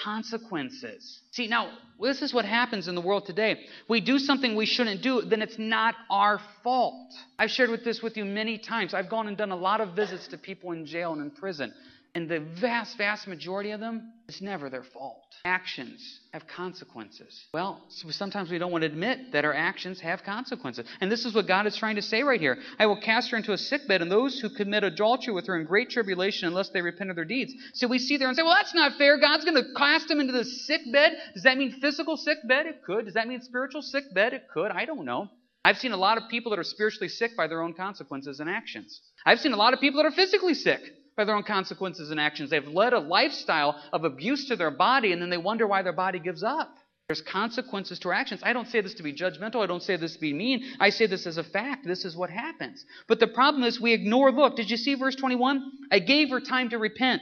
consequences. 0.03 1.21
See, 1.31 1.47
now, 1.47 1.71
this 2.01 2.21
is 2.21 2.33
what 2.33 2.45
happens 2.45 2.87
in 2.87 2.95
the 2.95 3.01
world 3.01 3.25
today. 3.25 3.65
We 3.87 4.01
do 4.01 4.19
something 4.19 4.55
we 4.55 4.65
shouldn't 4.65 5.01
do, 5.01 5.21
then 5.21 5.41
it's 5.41 5.57
not 5.57 5.95
our 6.09 6.39
fault. 6.63 7.13
I've 7.39 7.51
shared 7.51 7.69
with 7.69 7.83
this 7.83 8.01
with 8.01 8.17
you 8.17 8.25
many 8.25 8.57
times. 8.57 8.93
I've 8.93 9.09
gone 9.09 9.27
and 9.27 9.37
done 9.37 9.51
a 9.51 9.55
lot 9.55 9.81
of 9.81 9.95
visits 9.95 10.27
to 10.29 10.37
people 10.37 10.71
in 10.71 10.85
jail 10.85 11.13
and 11.13 11.21
in 11.21 11.31
prison. 11.31 11.73
And 12.15 12.29
the 12.29 12.39
vast, 12.39 12.97
vast 12.97 13.27
majority 13.27 13.71
of 13.71 13.81
them, 13.81 14.13
it's 14.29 14.41
never 14.41 14.69
their 14.69 14.85
fault. 14.85 15.21
Actions 15.43 16.21
have 16.31 16.47
consequences. 16.47 17.45
Well, 17.53 17.83
sometimes 17.89 18.49
we 18.49 18.57
don't 18.57 18.71
want 18.71 18.83
to 18.83 18.87
admit 18.87 19.33
that 19.33 19.43
our 19.43 19.53
actions 19.53 19.99
have 19.99 20.23
consequences. 20.23 20.87
And 21.01 21.11
this 21.11 21.25
is 21.25 21.35
what 21.35 21.45
God 21.45 21.67
is 21.67 21.75
trying 21.75 21.97
to 21.97 22.01
say 22.01 22.23
right 22.23 22.39
here. 22.39 22.57
I 22.79 22.85
will 22.85 23.01
cast 23.01 23.31
her 23.31 23.37
into 23.37 23.51
a 23.51 23.57
sickbed, 23.57 24.01
and 24.01 24.09
those 24.09 24.39
who 24.39 24.49
commit 24.49 24.85
adultery 24.85 25.33
with 25.33 25.45
her 25.47 25.59
in 25.59 25.67
great 25.67 25.89
tribulation 25.89 26.47
unless 26.47 26.69
they 26.69 26.81
repent 26.81 27.09
of 27.09 27.17
their 27.17 27.25
deeds. 27.25 27.53
So 27.73 27.85
we 27.85 27.99
see 27.99 28.15
there 28.15 28.29
and 28.29 28.37
say, 28.37 28.43
well, 28.43 28.55
that's 28.55 28.73
not 28.73 28.97
fair. 28.97 29.19
God's 29.19 29.43
going 29.43 29.61
to 29.61 29.73
cast 29.75 30.07
them 30.07 30.21
into 30.21 30.31
the 30.31 30.45
sickbed. 30.45 31.17
Does 31.33 31.43
that 31.43 31.57
mean 31.57 31.73
physical 31.81 32.15
sickbed? 32.15 32.65
It 32.65 32.81
could. 32.85 33.03
Does 33.05 33.15
that 33.15 33.27
mean 33.27 33.41
spiritual 33.41 33.81
sickbed? 33.81 34.31
It 34.31 34.47
could. 34.53 34.71
I 34.71 34.85
don't 34.85 35.03
know. 35.03 35.29
I've 35.65 35.77
seen 35.77 35.91
a 35.91 35.97
lot 35.97 36.17
of 36.17 36.29
people 36.29 36.51
that 36.51 36.59
are 36.59 36.63
spiritually 36.63 37.09
sick 37.09 37.35
by 37.35 37.47
their 37.47 37.61
own 37.61 37.73
consequences 37.73 38.39
and 38.39 38.49
actions. 38.49 39.01
I've 39.25 39.41
seen 39.41 39.51
a 39.51 39.57
lot 39.57 39.73
of 39.73 39.81
people 39.81 40.01
that 40.01 40.07
are 40.07 40.15
physically 40.15 40.53
sick 40.53 40.79
by 41.15 41.25
their 41.25 41.35
own 41.35 41.43
consequences 41.43 42.11
and 42.11 42.19
actions. 42.19 42.49
They've 42.49 42.67
led 42.67 42.93
a 42.93 42.99
lifestyle 42.99 43.81
of 43.93 44.03
abuse 44.03 44.47
to 44.49 44.55
their 44.55 44.71
body, 44.71 45.13
and 45.13 45.21
then 45.21 45.29
they 45.29 45.37
wonder 45.37 45.67
why 45.67 45.81
their 45.81 45.93
body 45.93 46.19
gives 46.19 46.43
up. 46.43 46.75
There's 47.07 47.21
consequences 47.21 47.99
to 47.99 48.09
our 48.09 48.15
actions. 48.15 48.41
I 48.43 48.53
don't 48.53 48.67
say 48.67 48.81
this 48.81 48.95
to 48.95 49.03
be 49.03 49.13
judgmental. 49.13 49.61
I 49.61 49.67
don't 49.67 49.83
say 49.83 49.95
this 49.95 50.15
to 50.15 50.19
be 50.19 50.33
mean. 50.33 50.63
I 50.79 50.89
say 50.89 51.05
this 51.05 51.27
as 51.27 51.37
a 51.37 51.43
fact. 51.43 51.85
This 51.85 52.03
is 52.03 52.17
what 52.17 52.31
happens. 52.31 52.83
But 53.07 53.19
the 53.19 53.27
problem 53.27 53.63
is 53.63 53.79
we 53.79 53.93
ignore, 53.93 54.31
look, 54.31 54.55
did 54.55 54.71
you 54.71 54.77
see 54.77 54.95
verse 54.95 55.15
21? 55.15 55.71
I 55.91 55.99
gave 55.99 56.31
her 56.31 56.39
time 56.39 56.69
to 56.69 56.79
repent. 56.79 57.21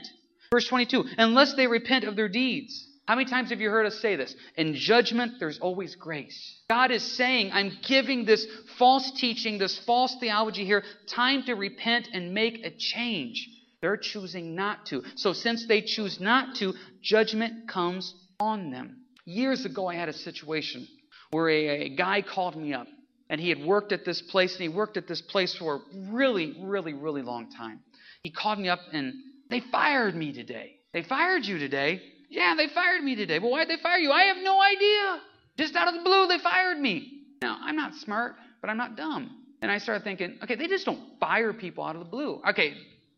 Verse 0.50 0.66
22, 0.68 1.04
unless 1.18 1.54
they 1.54 1.66
repent 1.66 2.04
of 2.04 2.16
their 2.16 2.28
deeds. 2.28 2.88
How 3.06 3.16
many 3.16 3.28
times 3.28 3.50
have 3.50 3.60
you 3.60 3.68
heard 3.68 3.84
us 3.84 3.98
say 3.98 4.16
this? 4.16 4.34
In 4.56 4.74
judgment, 4.74 5.34
there's 5.38 5.58
always 5.58 5.94
grace. 5.94 6.62
God 6.70 6.90
is 6.90 7.02
saying, 7.02 7.50
I'm 7.52 7.76
giving 7.82 8.24
this 8.24 8.46
false 8.78 9.10
teaching, 9.10 9.58
this 9.58 9.78
false 9.78 10.16
theology 10.20 10.64
here, 10.64 10.82
time 11.06 11.42
to 11.42 11.54
repent 11.54 12.08
and 12.14 12.32
make 12.32 12.64
a 12.64 12.70
change. 12.70 13.46
They're 13.84 13.98
choosing 13.98 14.54
not 14.54 14.86
to. 14.86 15.02
So 15.14 15.34
since 15.34 15.66
they 15.66 15.82
choose 15.82 16.18
not 16.18 16.56
to, 16.56 16.72
judgment 17.02 17.68
comes 17.68 18.14
on 18.40 18.70
them. 18.70 19.02
Years 19.26 19.66
ago, 19.66 19.88
I 19.88 19.94
had 19.94 20.08
a 20.08 20.14
situation 20.14 20.88
where 21.32 21.50
a, 21.50 21.68
a 21.68 21.88
guy 21.90 22.22
called 22.22 22.56
me 22.56 22.72
up, 22.72 22.86
and 23.28 23.38
he 23.38 23.50
had 23.50 23.62
worked 23.62 23.92
at 23.92 24.06
this 24.06 24.22
place, 24.22 24.54
and 24.54 24.62
he 24.62 24.70
worked 24.70 24.96
at 24.96 25.06
this 25.06 25.20
place 25.20 25.54
for 25.54 25.74
a 25.74 25.80
really, 26.10 26.56
really, 26.62 26.94
really 26.94 27.20
long 27.20 27.50
time. 27.50 27.80
He 28.22 28.30
called 28.30 28.58
me 28.58 28.70
up, 28.70 28.78
and 28.90 29.12
they 29.50 29.60
fired 29.60 30.14
me 30.14 30.32
today. 30.32 30.76
They 30.94 31.02
fired 31.02 31.44
you 31.44 31.58
today? 31.58 32.00
Yeah, 32.30 32.54
they 32.56 32.68
fired 32.68 33.04
me 33.04 33.16
today. 33.16 33.38
Well, 33.38 33.50
why'd 33.50 33.68
they 33.68 33.76
fire 33.82 33.98
you? 33.98 34.12
I 34.12 34.22
have 34.22 34.38
no 34.42 34.62
idea. 34.62 35.20
Just 35.58 35.76
out 35.76 35.88
of 35.88 35.94
the 35.96 36.00
blue, 36.00 36.26
they 36.26 36.38
fired 36.38 36.78
me. 36.78 37.20
Now, 37.42 37.58
I'm 37.60 37.76
not 37.76 37.94
smart, 37.96 38.36
but 38.62 38.70
I'm 38.70 38.78
not 38.78 38.96
dumb. 38.96 39.42
And 39.60 39.70
I 39.70 39.76
started 39.76 40.04
thinking, 40.04 40.38
okay, 40.42 40.54
they 40.54 40.68
just 40.68 40.86
don't 40.86 41.18
fire 41.20 41.52
people 41.52 41.84
out 41.84 41.96
of 41.96 42.02
the 42.02 42.10
blue. 42.10 42.40
Okay, 42.48 42.72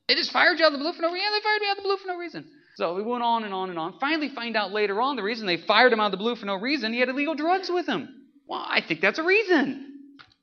they 0.08 0.14
just 0.14 0.32
fired 0.32 0.58
you 0.58 0.64
out 0.64 0.72
of 0.72 0.78
the 0.78 0.82
blue 0.82 0.92
for 0.92 1.02
no 1.02 1.12
reason. 1.12 1.24
Yeah, 1.24 1.38
they 1.38 1.42
fired 1.42 1.60
me 1.60 1.68
out 1.68 1.76
of 1.78 1.82
the 1.82 1.88
blue 1.88 1.96
for 1.96 2.08
no 2.08 2.16
reason. 2.16 2.44
So 2.76 2.94
we 2.94 3.02
went 3.02 3.22
on 3.22 3.44
and 3.44 3.54
on 3.54 3.70
and 3.70 3.78
on. 3.78 3.98
Finally, 3.98 4.28
find 4.30 4.56
out 4.56 4.70
later 4.70 5.00
on 5.00 5.16
the 5.16 5.22
reason 5.22 5.46
they 5.46 5.56
fired 5.56 5.92
him 5.92 6.00
out 6.00 6.06
of 6.06 6.10
the 6.12 6.18
blue 6.18 6.36
for 6.36 6.46
no 6.46 6.56
reason. 6.56 6.92
He 6.92 7.00
had 7.00 7.08
illegal 7.08 7.34
drugs 7.34 7.70
with 7.70 7.86
him. 7.86 8.08
Well, 8.46 8.64
I 8.64 8.80
think 8.86 9.00
that's 9.00 9.18
a 9.18 9.24
reason. 9.24 9.94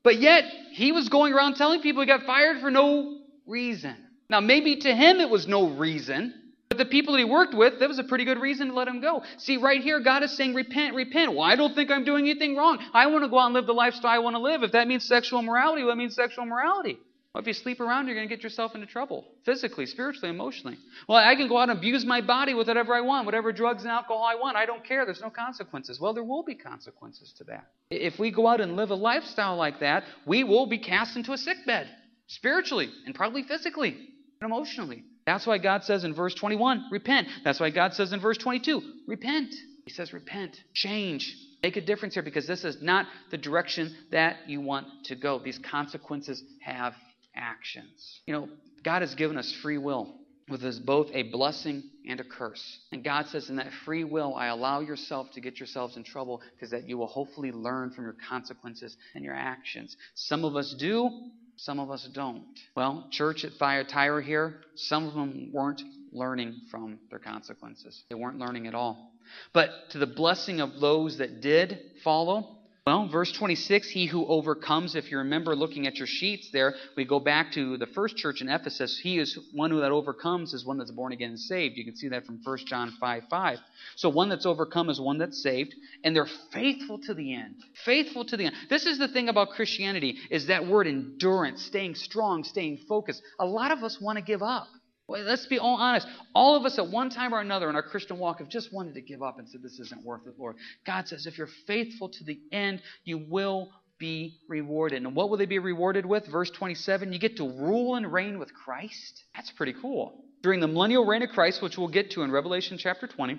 But 0.02 0.18
yet, 0.18 0.44
he 0.72 0.92
was 0.92 1.08
going 1.08 1.32
around 1.32 1.54
telling 1.54 1.80
people 1.80 2.02
he 2.02 2.06
got 2.06 2.24
fired 2.24 2.60
for 2.60 2.70
no 2.70 3.20
reason. 3.46 3.96
Now, 4.28 4.40
maybe 4.40 4.76
to 4.76 4.94
him 4.94 5.20
it 5.20 5.30
was 5.30 5.46
no 5.46 5.68
reason, 5.68 6.34
but 6.68 6.78
the 6.78 6.84
people 6.84 7.12
that 7.12 7.20
he 7.20 7.24
worked 7.24 7.54
with, 7.54 7.78
that 7.78 7.88
was 7.88 7.98
a 7.98 8.04
pretty 8.04 8.24
good 8.24 8.40
reason 8.40 8.68
to 8.68 8.74
let 8.74 8.88
him 8.88 9.00
go. 9.00 9.22
See, 9.38 9.56
right 9.56 9.80
here, 9.80 10.00
God 10.00 10.22
is 10.24 10.36
saying, 10.36 10.54
repent, 10.54 10.94
repent. 10.94 11.32
Well, 11.32 11.42
I 11.42 11.56
don't 11.56 11.74
think 11.74 11.90
I'm 11.90 12.04
doing 12.04 12.28
anything 12.28 12.56
wrong. 12.56 12.78
I 12.92 13.06
want 13.06 13.24
to 13.24 13.30
go 13.30 13.38
out 13.38 13.46
and 13.46 13.54
live 13.54 13.66
the 13.66 13.74
lifestyle 13.74 14.10
I 14.10 14.18
want 14.18 14.34
to 14.34 14.40
live. 14.42 14.62
If 14.62 14.72
that 14.72 14.88
means 14.88 15.04
sexual 15.04 15.40
morality, 15.40 15.82
well, 15.82 15.92
that 15.92 15.98
means 15.98 16.16
sexual 16.16 16.46
morality. 16.46 16.98
Well, 17.34 17.40
if 17.40 17.48
you 17.48 17.52
sleep 17.52 17.80
around, 17.80 18.06
you're 18.06 18.14
going 18.14 18.28
to 18.28 18.32
get 18.34 18.44
yourself 18.44 18.76
into 18.76 18.86
trouble 18.86 19.24
physically, 19.44 19.86
spiritually, 19.86 20.30
emotionally. 20.30 20.78
Well, 21.08 21.18
I 21.18 21.34
can 21.34 21.48
go 21.48 21.58
out 21.58 21.68
and 21.68 21.76
abuse 21.76 22.04
my 22.04 22.20
body 22.20 22.54
with 22.54 22.68
whatever 22.68 22.94
I 22.94 23.00
want, 23.00 23.26
whatever 23.26 23.50
drugs 23.50 23.82
and 23.82 23.90
alcohol 23.90 24.22
I 24.22 24.36
want. 24.36 24.56
I 24.56 24.66
don't 24.66 24.84
care. 24.84 25.04
There's 25.04 25.20
no 25.20 25.30
consequences. 25.30 26.00
Well, 26.00 26.14
there 26.14 26.22
will 26.22 26.44
be 26.44 26.54
consequences 26.54 27.34
to 27.38 27.44
that. 27.44 27.66
If 27.90 28.20
we 28.20 28.30
go 28.30 28.46
out 28.46 28.60
and 28.60 28.76
live 28.76 28.90
a 28.90 28.94
lifestyle 28.94 29.56
like 29.56 29.80
that, 29.80 30.04
we 30.24 30.44
will 30.44 30.66
be 30.66 30.78
cast 30.78 31.16
into 31.16 31.32
a 31.32 31.36
sick 31.36 31.56
bed, 31.66 31.88
spiritually 32.28 32.88
and 33.04 33.16
probably 33.16 33.42
physically 33.42 33.96
and 34.40 34.48
emotionally. 34.48 35.02
That's 35.26 35.44
why 35.44 35.58
God 35.58 35.82
says 35.82 36.04
in 36.04 36.14
verse 36.14 36.34
21, 36.34 36.86
repent. 36.92 37.26
That's 37.42 37.58
why 37.58 37.70
God 37.70 37.94
says 37.94 38.12
in 38.12 38.20
verse 38.20 38.38
22, 38.38 38.80
repent. 39.08 39.52
He 39.84 39.90
says, 39.90 40.12
repent, 40.12 40.56
change, 40.72 41.34
make 41.64 41.76
a 41.76 41.80
difference 41.80 42.14
here 42.14 42.22
because 42.22 42.46
this 42.46 42.64
is 42.64 42.80
not 42.80 43.06
the 43.32 43.38
direction 43.38 43.96
that 44.12 44.36
you 44.46 44.60
want 44.60 44.86
to 45.06 45.16
go. 45.16 45.40
These 45.40 45.58
consequences 45.58 46.42
have 46.60 46.94
actions. 47.36 48.20
You 48.26 48.34
know, 48.34 48.48
God 48.82 49.02
has 49.02 49.14
given 49.14 49.36
us 49.36 49.52
free 49.62 49.78
will, 49.78 50.14
with 50.48 50.62
us 50.62 50.78
both 50.78 51.08
a 51.12 51.24
blessing 51.24 51.82
and 52.08 52.20
a 52.20 52.24
curse. 52.24 52.78
And 52.92 53.02
God 53.02 53.26
says, 53.28 53.48
in 53.48 53.56
that 53.56 53.72
free 53.84 54.04
will, 54.04 54.34
I 54.34 54.48
allow 54.48 54.80
yourself 54.80 55.28
to 55.32 55.40
get 55.40 55.58
yourselves 55.58 55.96
in 55.96 56.04
trouble 56.04 56.42
because 56.54 56.70
that 56.70 56.88
you 56.88 56.98
will 56.98 57.06
hopefully 57.06 57.50
learn 57.50 57.90
from 57.90 58.04
your 58.04 58.16
consequences 58.28 58.96
and 59.14 59.24
your 59.24 59.34
actions. 59.34 59.96
Some 60.14 60.44
of 60.44 60.54
us 60.54 60.74
do, 60.78 61.08
some 61.56 61.80
of 61.80 61.90
us 61.90 62.08
don't. 62.12 62.44
Well, 62.76 63.08
church 63.10 63.44
at 63.44 63.52
Thyatira 63.58 64.22
here, 64.22 64.60
some 64.74 65.06
of 65.06 65.14
them 65.14 65.50
weren't 65.52 65.82
learning 66.12 66.60
from 66.70 66.98
their 67.10 67.18
consequences. 67.18 68.04
They 68.08 68.14
weren't 68.14 68.38
learning 68.38 68.66
at 68.66 68.74
all. 68.74 69.12
But 69.52 69.70
to 69.90 69.98
the 69.98 70.06
blessing 70.06 70.60
of 70.60 70.80
those 70.80 71.18
that 71.18 71.40
did 71.40 71.78
follow, 72.02 72.58
well, 72.86 73.08
verse 73.08 73.32
26, 73.32 73.88
he 73.88 74.04
who 74.04 74.26
overcomes, 74.26 74.94
if 74.94 75.10
you 75.10 75.16
remember 75.16 75.56
looking 75.56 75.86
at 75.86 75.96
your 75.96 76.06
sheets 76.06 76.50
there, 76.52 76.74
we 76.98 77.06
go 77.06 77.18
back 77.18 77.52
to 77.52 77.78
the 77.78 77.86
first 77.86 78.14
church 78.18 78.42
in 78.42 78.50
Ephesus. 78.50 79.00
He 79.02 79.18
is 79.18 79.38
one 79.54 79.70
who 79.70 79.80
that 79.80 79.90
overcomes 79.90 80.52
is 80.52 80.66
one 80.66 80.76
that's 80.76 80.90
born 80.90 81.14
again 81.14 81.30
and 81.30 81.40
saved. 81.40 81.78
You 81.78 81.84
can 81.86 81.96
see 81.96 82.08
that 82.08 82.26
from 82.26 82.40
1 82.44 82.58
John 82.66 82.92
5 83.00 83.22
5. 83.30 83.58
So 83.96 84.10
one 84.10 84.28
that's 84.28 84.44
overcome 84.44 84.90
is 84.90 85.00
one 85.00 85.16
that's 85.16 85.42
saved, 85.42 85.74
and 86.04 86.14
they're 86.14 86.28
faithful 86.52 86.98
to 87.06 87.14
the 87.14 87.34
end. 87.34 87.54
Faithful 87.86 88.26
to 88.26 88.36
the 88.36 88.44
end. 88.44 88.54
This 88.68 88.84
is 88.84 88.98
the 88.98 89.08
thing 89.08 89.30
about 89.30 89.52
Christianity, 89.52 90.18
is 90.30 90.48
that 90.48 90.66
word 90.66 90.86
endurance, 90.86 91.64
staying 91.64 91.94
strong, 91.94 92.44
staying 92.44 92.80
focused. 92.86 93.22
A 93.38 93.46
lot 93.46 93.70
of 93.70 93.82
us 93.82 93.98
want 93.98 94.18
to 94.18 94.22
give 94.22 94.42
up. 94.42 94.68
Let's 95.06 95.46
be 95.46 95.58
all 95.58 95.76
honest. 95.76 96.06
All 96.34 96.56
of 96.56 96.64
us 96.64 96.78
at 96.78 96.88
one 96.88 97.10
time 97.10 97.34
or 97.34 97.40
another 97.40 97.68
in 97.68 97.76
our 97.76 97.82
Christian 97.82 98.18
walk 98.18 98.38
have 98.38 98.48
just 98.48 98.72
wanted 98.72 98.94
to 98.94 99.02
give 99.02 99.22
up 99.22 99.38
and 99.38 99.48
said, 99.48 99.62
This 99.62 99.78
isn't 99.78 100.04
worth 100.04 100.26
it, 100.26 100.34
Lord. 100.38 100.56
God 100.86 101.08
says, 101.08 101.26
if 101.26 101.36
you're 101.36 101.48
faithful 101.66 102.08
to 102.08 102.24
the 102.24 102.40
end, 102.52 102.80
you 103.04 103.18
will 103.18 103.70
be 103.98 104.38
rewarded. 104.48 105.02
And 105.02 105.14
what 105.14 105.28
will 105.28 105.36
they 105.36 105.46
be 105.46 105.58
rewarded 105.58 106.06
with? 106.06 106.26
Verse 106.26 106.50
27 106.50 107.12
you 107.12 107.18
get 107.18 107.36
to 107.36 107.44
rule 107.44 107.96
and 107.96 108.10
reign 108.10 108.38
with 108.38 108.52
Christ. 108.54 109.24
That's 109.34 109.50
pretty 109.50 109.74
cool. 109.80 110.24
During 110.42 110.60
the 110.60 110.68
millennial 110.68 111.06
reign 111.06 111.22
of 111.22 111.30
Christ, 111.30 111.62
which 111.62 111.78
we'll 111.78 111.88
get 111.88 112.12
to 112.12 112.22
in 112.22 112.30
Revelation 112.30 112.78
chapter 112.78 113.06
20, 113.06 113.38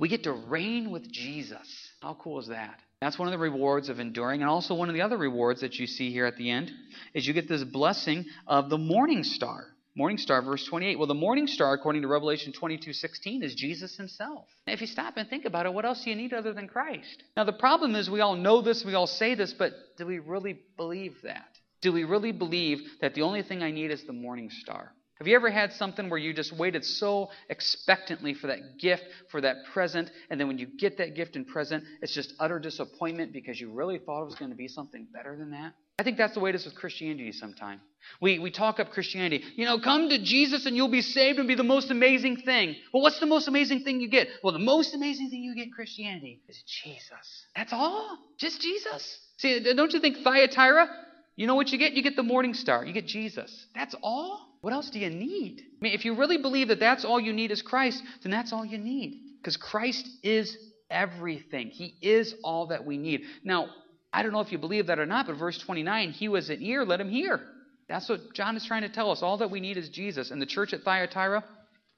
we 0.00 0.08
get 0.08 0.24
to 0.24 0.32
reign 0.32 0.90
with 0.90 1.10
Jesus. 1.10 1.90
How 2.02 2.14
cool 2.14 2.40
is 2.40 2.48
that? 2.48 2.78
That's 3.00 3.18
one 3.18 3.28
of 3.28 3.32
the 3.32 3.38
rewards 3.38 3.88
of 3.88 4.00
enduring. 4.00 4.40
And 4.40 4.50
also, 4.50 4.74
one 4.74 4.88
of 4.88 4.94
the 4.94 5.02
other 5.02 5.18
rewards 5.18 5.60
that 5.60 5.78
you 5.78 5.86
see 5.86 6.10
here 6.10 6.24
at 6.26 6.36
the 6.36 6.50
end 6.50 6.70
is 7.12 7.26
you 7.26 7.34
get 7.34 7.48
this 7.48 7.64
blessing 7.64 8.24
of 8.46 8.70
the 8.70 8.78
morning 8.78 9.24
star. 9.24 9.66
Morning 9.96 10.18
star, 10.18 10.42
verse 10.42 10.64
28. 10.64 10.98
Well, 10.98 11.06
the 11.06 11.14
morning 11.14 11.46
star, 11.46 11.72
according 11.72 12.02
to 12.02 12.08
Revelation 12.08 12.52
22 12.52 12.92
16, 12.92 13.44
is 13.44 13.54
Jesus 13.54 13.96
himself. 13.96 14.48
if 14.66 14.80
you 14.80 14.88
stop 14.88 15.16
and 15.16 15.30
think 15.30 15.44
about 15.44 15.66
it, 15.66 15.72
what 15.72 15.84
else 15.84 16.02
do 16.02 16.10
you 16.10 16.16
need 16.16 16.32
other 16.32 16.52
than 16.52 16.66
Christ? 16.66 17.22
Now, 17.36 17.44
the 17.44 17.52
problem 17.52 17.94
is 17.94 18.10
we 18.10 18.20
all 18.20 18.34
know 18.34 18.60
this, 18.60 18.84
we 18.84 18.94
all 18.94 19.06
say 19.06 19.36
this, 19.36 19.52
but 19.52 19.72
do 19.96 20.04
we 20.04 20.18
really 20.18 20.58
believe 20.76 21.14
that? 21.22 21.46
Do 21.80 21.92
we 21.92 22.02
really 22.02 22.32
believe 22.32 22.80
that 23.02 23.14
the 23.14 23.22
only 23.22 23.44
thing 23.44 23.62
I 23.62 23.70
need 23.70 23.92
is 23.92 24.02
the 24.02 24.12
morning 24.12 24.50
star? 24.50 24.92
Have 25.18 25.28
you 25.28 25.36
ever 25.36 25.48
had 25.48 25.72
something 25.72 26.10
where 26.10 26.18
you 26.18 26.34
just 26.34 26.52
waited 26.52 26.84
so 26.84 27.30
expectantly 27.48 28.34
for 28.34 28.48
that 28.48 28.78
gift, 28.80 29.04
for 29.30 29.40
that 29.42 29.58
present, 29.72 30.10
and 30.28 30.40
then 30.40 30.48
when 30.48 30.58
you 30.58 30.66
get 30.66 30.98
that 30.98 31.14
gift 31.14 31.36
and 31.36 31.46
present, 31.46 31.84
it's 32.02 32.12
just 32.12 32.34
utter 32.40 32.58
disappointment 32.58 33.32
because 33.32 33.60
you 33.60 33.70
really 33.70 33.98
thought 33.98 34.22
it 34.22 34.26
was 34.26 34.34
going 34.34 34.50
to 34.50 34.56
be 34.56 34.66
something 34.66 35.06
better 35.14 35.36
than 35.36 35.52
that? 35.52 35.74
I 35.98 36.02
think 36.02 36.18
that's 36.18 36.34
the 36.34 36.40
way 36.40 36.50
it 36.50 36.56
is 36.56 36.64
with 36.64 36.74
Christianity 36.74 37.30
sometimes. 37.32 37.80
We, 38.20 38.38
we 38.38 38.50
talk 38.50 38.80
up 38.80 38.90
Christianity. 38.90 39.44
You 39.54 39.64
know, 39.64 39.78
come 39.78 40.08
to 40.08 40.22
Jesus 40.22 40.66
and 40.66 40.76
you'll 40.76 40.90
be 40.90 41.00
saved 41.00 41.38
and 41.38 41.46
be 41.46 41.54
the 41.54 41.62
most 41.62 41.90
amazing 41.90 42.38
thing. 42.38 42.74
Well, 42.92 43.02
what's 43.02 43.20
the 43.20 43.26
most 43.26 43.46
amazing 43.46 43.84
thing 43.84 44.00
you 44.00 44.08
get? 44.08 44.28
Well, 44.42 44.52
the 44.52 44.58
most 44.58 44.94
amazing 44.94 45.30
thing 45.30 45.42
you 45.42 45.54
get 45.54 45.66
in 45.66 45.72
Christianity 45.72 46.42
is 46.48 46.62
Jesus. 46.66 47.46
That's 47.54 47.72
all? 47.72 48.18
Just 48.38 48.60
Jesus? 48.60 49.18
See, 49.38 49.72
don't 49.74 49.92
you 49.92 50.00
think 50.00 50.18
Thyatira? 50.18 50.88
You 51.36 51.46
know 51.46 51.54
what 51.54 51.70
you 51.70 51.78
get? 51.78 51.92
You 51.92 52.02
get 52.02 52.16
the 52.16 52.22
morning 52.22 52.54
star. 52.54 52.84
You 52.84 52.92
get 52.92 53.06
Jesus. 53.06 53.66
That's 53.74 53.94
all? 54.02 54.48
What 54.62 54.72
else 54.72 54.90
do 54.90 54.98
you 54.98 55.10
need? 55.10 55.60
I 55.60 55.78
mean, 55.80 55.92
if 55.94 56.04
you 56.04 56.16
really 56.16 56.38
believe 56.38 56.68
that 56.68 56.80
that's 56.80 57.04
all 57.04 57.20
you 57.20 57.32
need 57.32 57.50
is 57.52 57.62
Christ, 57.62 58.02
then 58.22 58.32
that's 58.32 58.52
all 58.52 58.64
you 58.64 58.78
need. 58.78 59.20
Because 59.38 59.56
Christ 59.56 60.08
is 60.22 60.56
everything. 60.90 61.68
He 61.68 61.94
is 62.02 62.34
all 62.42 62.68
that 62.68 62.84
we 62.84 62.96
need. 62.96 63.22
Now, 63.44 63.68
I 64.14 64.22
don't 64.22 64.32
know 64.32 64.40
if 64.40 64.52
you 64.52 64.58
believe 64.58 64.86
that 64.86 65.00
or 65.00 65.06
not, 65.06 65.26
but 65.26 65.36
verse 65.36 65.58
29, 65.58 66.12
he 66.12 66.28
was 66.28 66.48
an 66.48 66.62
ear, 66.62 66.84
let 66.84 67.00
him 67.00 67.10
hear. 67.10 67.40
That's 67.88 68.08
what 68.08 68.32
John 68.32 68.56
is 68.56 68.64
trying 68.64 68.82
to 68.82 68.88
tell 68.88 69.10
us. 69.10 69.22
All 69.22 69.38
that 69.38 69.50
we 69.50 69.60
need 69.60 69.76
is 69.76 69.88
Jesus. 69.88 70.30
And 70.30 70.40
the 70.40 70.46
church 70.46 70.72
at 70.72 70.82
Thyatira, 70.82 71.44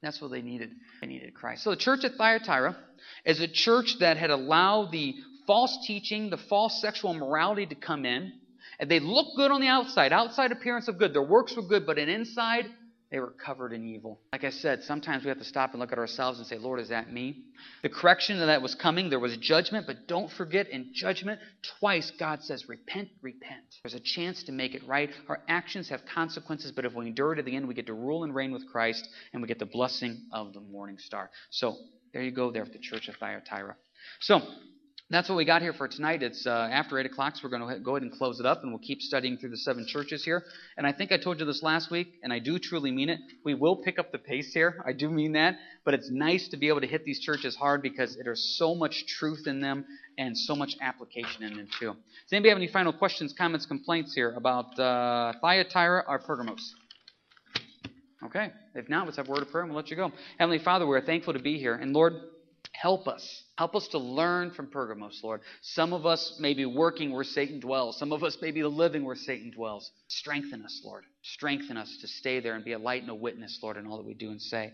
that's 0.03 0.21
what 0.21 0.31
they 0.31 0.41
needed. 0.41 0.71
They 1.01 1.07
needed 1.09 1.35
Christ. 1.35 1.63
So 1.63 1.71
the 1.71 1.77
church 1.77 2.05
at 2.05 2.15
Thyatira 2.15 2.77
is 3.27 3.41
a 3.41 3.47
church 3.47 3.99
that 4.01 4.17
had 4.17 4.31
allowed 4.31 4.93
the 4.93 5.15
false 5.47 5.87
teaching, 5.87 6.31
the 6.31 6.39
false 6.39 6.81
sexual 6.81 7.13
morality 7.13 7.67
to 7.67 7.75
come 7.75 8.07
in. 8.07 8.33
And 8.81 8.91
they 8.91 8.99
looked 8.99 9.37
good 9.37 9.51
on 9.51 9.61
the 9.61 9.69
outside, 9.69 10.13
outside 10.13 10.53
appearance 10.53 10.89
of 10.89 10.99
good. 10.99 11.13
Their 11.13 11.23
works 11.23 11.55
were 11.55 11.63
good, 11.63 11.87
but 11.87 11.99
in 11.99 12.09
inside, 12.09 12.67
they 13.17 13.21
were 13.21 13.33
covered 13.43 13.73
in 13.73 13.83
evil. 13.83 14.21
Like 14.31 14.45
I 14.45 14.51
said, 14.51 14.83
sometimes 14.83 15.25
we 15.25 15.31
have 15.31 15.39
to 15.39 15.45
stop 15.45 15.71
and 15.71 15.81
look 15.81 15.91
at 15.91 15.97
ourselves 15.97 16.37
and 16.37 16.47
say, 16.47 16.59
Lord, 16.59 16.81
is 16.81 16.91
that 16.91 17.11
me? 17.11 17.45
The 17.83 17.89
correction 17.89 18.39
that 18.39 18.61
was 18.61 18.75
coming, 18.75 19.09
there 19.09 19.19
was 19.19 19.35
judgment, 19.39 19.87
but 19.87 20.07
don't 20.07 20.31
forget 20.31 20.69
in 20.69 20.91
judgment, 20.93 21.41
twice 21.81 22.13
God 22.19 22.43
says, 22.43 22.69
repent, 22.69 23.09
repent. 23.23 23.65
There's 23.83 23.95
a 23.95 24.01
chance 24.01 24.43
to 24.43 24.53
make 24.53 24.75
it 24.75 24.87
right. 24.87 25.09
Our 25.31 25.41
actions 25.49 25.89
have 25.89 26.03
consequences, 26.05 26.73
but 26.73 26.85
if 26.85 26.93
we 26.93 27.07
endure 27.07 27.35
to 27.35 27.43
the 27.43 27.57
end, 27.57 27.67
we 27.67 27.73
get 27.73 27.87
to 27.87 27.95
rule 27.95 28.23
and 28.23 28.35
reign 28.35 28.53
with 28.53 28.71
Christ, 28.71 29.09
and 29.33 29.41
we 29.41 29.49
get 29.49 29.59
the 29.59 29.65
blessing 29.65 30.27
of 30.31 30.53
the 30.53 30.61
morning 30.61 30.99
star. 30.99 31.31
So 31.49 31.75
there 32.13 32.21
you 32.21 32.33
go 32.33 32.51
there 32.51 32.65
with 32.65 32.75
the 32.75 32.79
church 32.79 33.09
of 33.09 33.17
Thyatira. 33.17 33.77
So 34.21 34.43
that's 35.09 35.29
what 35.29 35.37
we 35.37 35.45
got 35.45 35.63
here 35.63 35.73
for 35.73 35.87
tonight. 35.87 36.23
It's 36.23 36.47
uh, 36.47 36.51
after 36.51 36.99
8 36.99 37.07
o'clock, 37.07 37.37
so 37.37 37.43
we're 37.45 37.57
going 37.57 37.77
to 37.77 37.81
go 37.81 37.93
ahead 37.93 38.03
and 38.03 38.11
close 38.11 38.41
it 38.41 38.47
up, 38.47 38.63
and 38.63 38.73
we'll 38.73 38.81
keep 38.81 39.01
studying 39.01 39.37
through 39.37 39.51
the 39.51 39.57
seven 39.57 39.87
churches 39.87 40.25
here. 40.25 40.43
And 40.77 40.85
I 40.85 40.91
think 40.91 41.13
I 41.13 41.17
told 41.17 41.39
you 41.39 41.47
this 41.47 41.63
last 41.63 41.93
week, 41.93 42.09
and 42.25 42.33
I 42.33 42.41
do 42.41 42.59
truly 42.59 42.91
mean 42.91 43.09
it. 43.09 43.21
We 43.45 43.55
will 43.55 43.77
pick 43.77 44.01
up 44.01 44.11
the 44.11 44.19
pace 44.19 44.53
here. 44.53 44.83
I 44.85 44.93
do 44.93 45.09
mean 45.09 45.33
that. 45.33 45.59
But 45.85 45.95
it's 45.95 46.11
nice 46.11 46.49
to 46.49 46.57
be 46.57 46.67
able 46.67 46.81
to 46.81 46.89
hit 46.89 47.05
these 47.05 47.21
churches 47.21 47.55
hard 47.55 47.83
because 47.83 48.19
there's 48.21 48.57
so 48.59 48.75
much 48.75 49.07
truth 49.07 49.47
in 49.47 49.61
them 49.61 49.85
and 50.19 50.37
so 50.37 50.57
much 50.57 50.77
application 50.81 51.45
in 51.45 51.57
them, 51.57 51.69
too. 51.79 51.93
Does 51.93 52.33
anybody 52.33 52.49
have 52.49 52.59
any 52.59 52.69
final 52.69 52.93
questions, 52.93 53.33
comments, 53.33 53.65
complaints 53.65 54.13
here 54.13 54.33
about 54.37 54.77
uh, 54.77 55.35
Thyatira 55.41 56.05
or 56.09 56.19
Pergamos? 56.19 56.75
Okay. 58.25 58.51
If 58.75 58.89
not, 58.89 59.05
let's 59.05 59.19
have 59.19 59.29
a 59.29 59.31
word 59.31 59.43
of 59.43 59.51
prayer 59.51 59.63
and 59.63 59.73
we'll 59.73 59.81
let 59.81 59.91
you 59.91 59.97
go. 59.97 60.11
Heavenly 60.39 60.59
Father, 60.59 60.85
we're 60.85 61.01
thankful 61.01 61.35
to 61.35 61.39
be 61.39 61.59
here. 61.59 61.75
And 61.75 61.93
Lord, 61.93 62.15
Help 62.81 63.09
us. 63.09 63.43
Help 63.57 63.75
us 63.75 63.89
to 63.89 63.99
learn 63.99 64.51
from 64.51 64.67
Pergamos, 64.67 65.21
Lord. 65.25 65.41
Some 65.63 65.93
of 65.95 66.05
us 66.05 66.37
may 66.39 66.53
be 66.53 66.67
working 66.67 67.11
where 67.11 67.25
Satan 67.25 67.59
dwells. 67.59 67.99
Some 67.99 68.13
of 68.13 68.23
us 68.23 68.37
may 68.43 68.51
be 68.51 68.63
living 68.65 69.05
where 69.05 69.17
Satan 69.17 69.51
dwells. 69.51 69.91
Strengthen 70.09 70.63
us, 70.63 70.83
Lord. 70.85 71.05
Strengthen 71.23 71.79
us 71.79 71.97
to 72.03 72.07
stay 72.07 72.41
there 72.41 72.55
and 72.55 72.65
be 72.65 72.73
a 72.73 72.79
light 72.79 73.01
and 73.01 73.11
a 73.11 73.15
witness, 73.15 73.59
Lord, 73.63 73.79
in 73.79 73.87
all 73.87 73.97
that 73.97 74.07
we 74.07 74.15
do 74.15 74.31
and 74.31 74.43
say. 74.43 74.73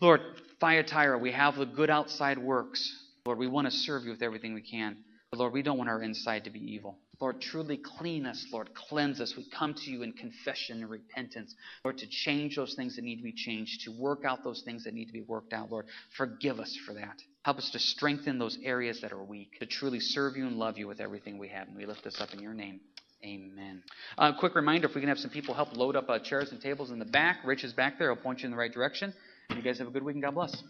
Lord, 0.00 0.20
Thyatira, 0.60 1.18
we 1.18 1.32
have 1.32 1.56
the 1.56 1.66
good 1.66 1.90
outside 1.90 2.38
works. 2.38 2.90
Lord, 3.26 3.38
we 3.38 3.46
want 3.46 3.66
to 3.66 3.72
serve 3.72 4.04
you 4.04 4.10
with 4.10 4.22
everything 4.22 4.54
we 4.54 4.62
can. 4.62 4.96
But 5.30 5.40
Lord, 5.40 5.52
we 5.52 5.62
don't 5.62 5.76
want 5.76 5.90
our 5.90 6.02
inside 6.02 6.44
to 6.44 6.50
be 6.50 6.60
evil. 6.60 6.98
Lord, 7.20 7.40
truly 7.40 7.76
clean 7.76 8.26
us, 8.26 8.46
Lord, 8.52 8.70
cleanse 8.74 9.20
us. 9.20 9.36
We 9.36 9.44
come 9.50 9.74
to 9.74 9.90
you 9.90 10.02
in 10.02 10.12
confession 10.12 10.82
and 10.82 10.90
repentance, 10.90 11.54
Lord, 11.84 11.98
to 11.98 12.06
change 12.06 12.54
those 12.54 12.74
things 12.74 12.94
that 12.96 13.02
need 13.02 13.16
to 13.16 13.24
be 13.24 13.32
changed, 13.32 13.82
to 13.84 13.90
work 13.90 14.24
out 14.24 14.44
those 14.44 14.62
things 14.62 14.84
that 14.84 14.94
need 14.94 15.06
to 15.06 15.12
be 15.12 15.22
worked 15.22 15.52
out, 15.52 15.70
Lord. 15.70 15.86
Forgive 16.16 16.60
us 16.60 16.76
for 16.86 16.94
that. 16.94 17.20
Help 17.42 17.58
us 17.58 17.70
to 17.70 17.78
strengthen 17.78 18.38
those 18.38 18.58
areas 18.62 19.00
that 19.00 19.12
are 19.12 19.22
weak, 19.22 19.58
to 19.58 19.66
truly 19.66 19.98
serve 19.98 20.36
you 20.36 20.46
and 20.46 20.56
love 20.56 20.78
you 20.78 20.86
with 20.86 21.00
everything 21.00 21.38
we 21.38 21.48
have. 21.48 21.66
And 21.66 21.76
we 21.76 21.86
lift 21.86 22.04
this 22.04 22.20
up 22.20 22.32
in 22.32 22.40
your 22.40 22.54
name. 22.54 22.80
Amen. 23.24 23.82
A 24.16 24.22
uh, 24.22 24.38
quick 24.38 24.54
reminder 24.54 24.86
if 24.86 24.94
we 24.94 25.00
can 25.00 25.08
have 25.08 25.18
some 25.18 25.30
people 25.30 25.54
help 25.54 25.76
load 25.76 25.96
up 25.96 26.08
uh, 26.08 26.20
chairs 26.20 26.52
and 26.52 26.60
tables 26.60 26.92
in 26.92 27.00
the 27.00 27.04
back, 27.04 27.38
Rich 27.44 27.64
is 27.64 27.72
back 27.72 27.98
there. 27.98 28.10
I'll 28.10 28.16
point 28.16 28.40
you 28.40 28.44
in 28.44 28.52
the 28.52 28.56
right 28.56 28.72
direction. 28.72 29.12
You 29.50 29.62
guys 29.62 29.78
have 29.78 29.88
a 29.88 29.90
good 29.90 30.04
week 30.04 30.14
and 30.14 30.22
God 30.22 30.34
bless. 30.34 30.62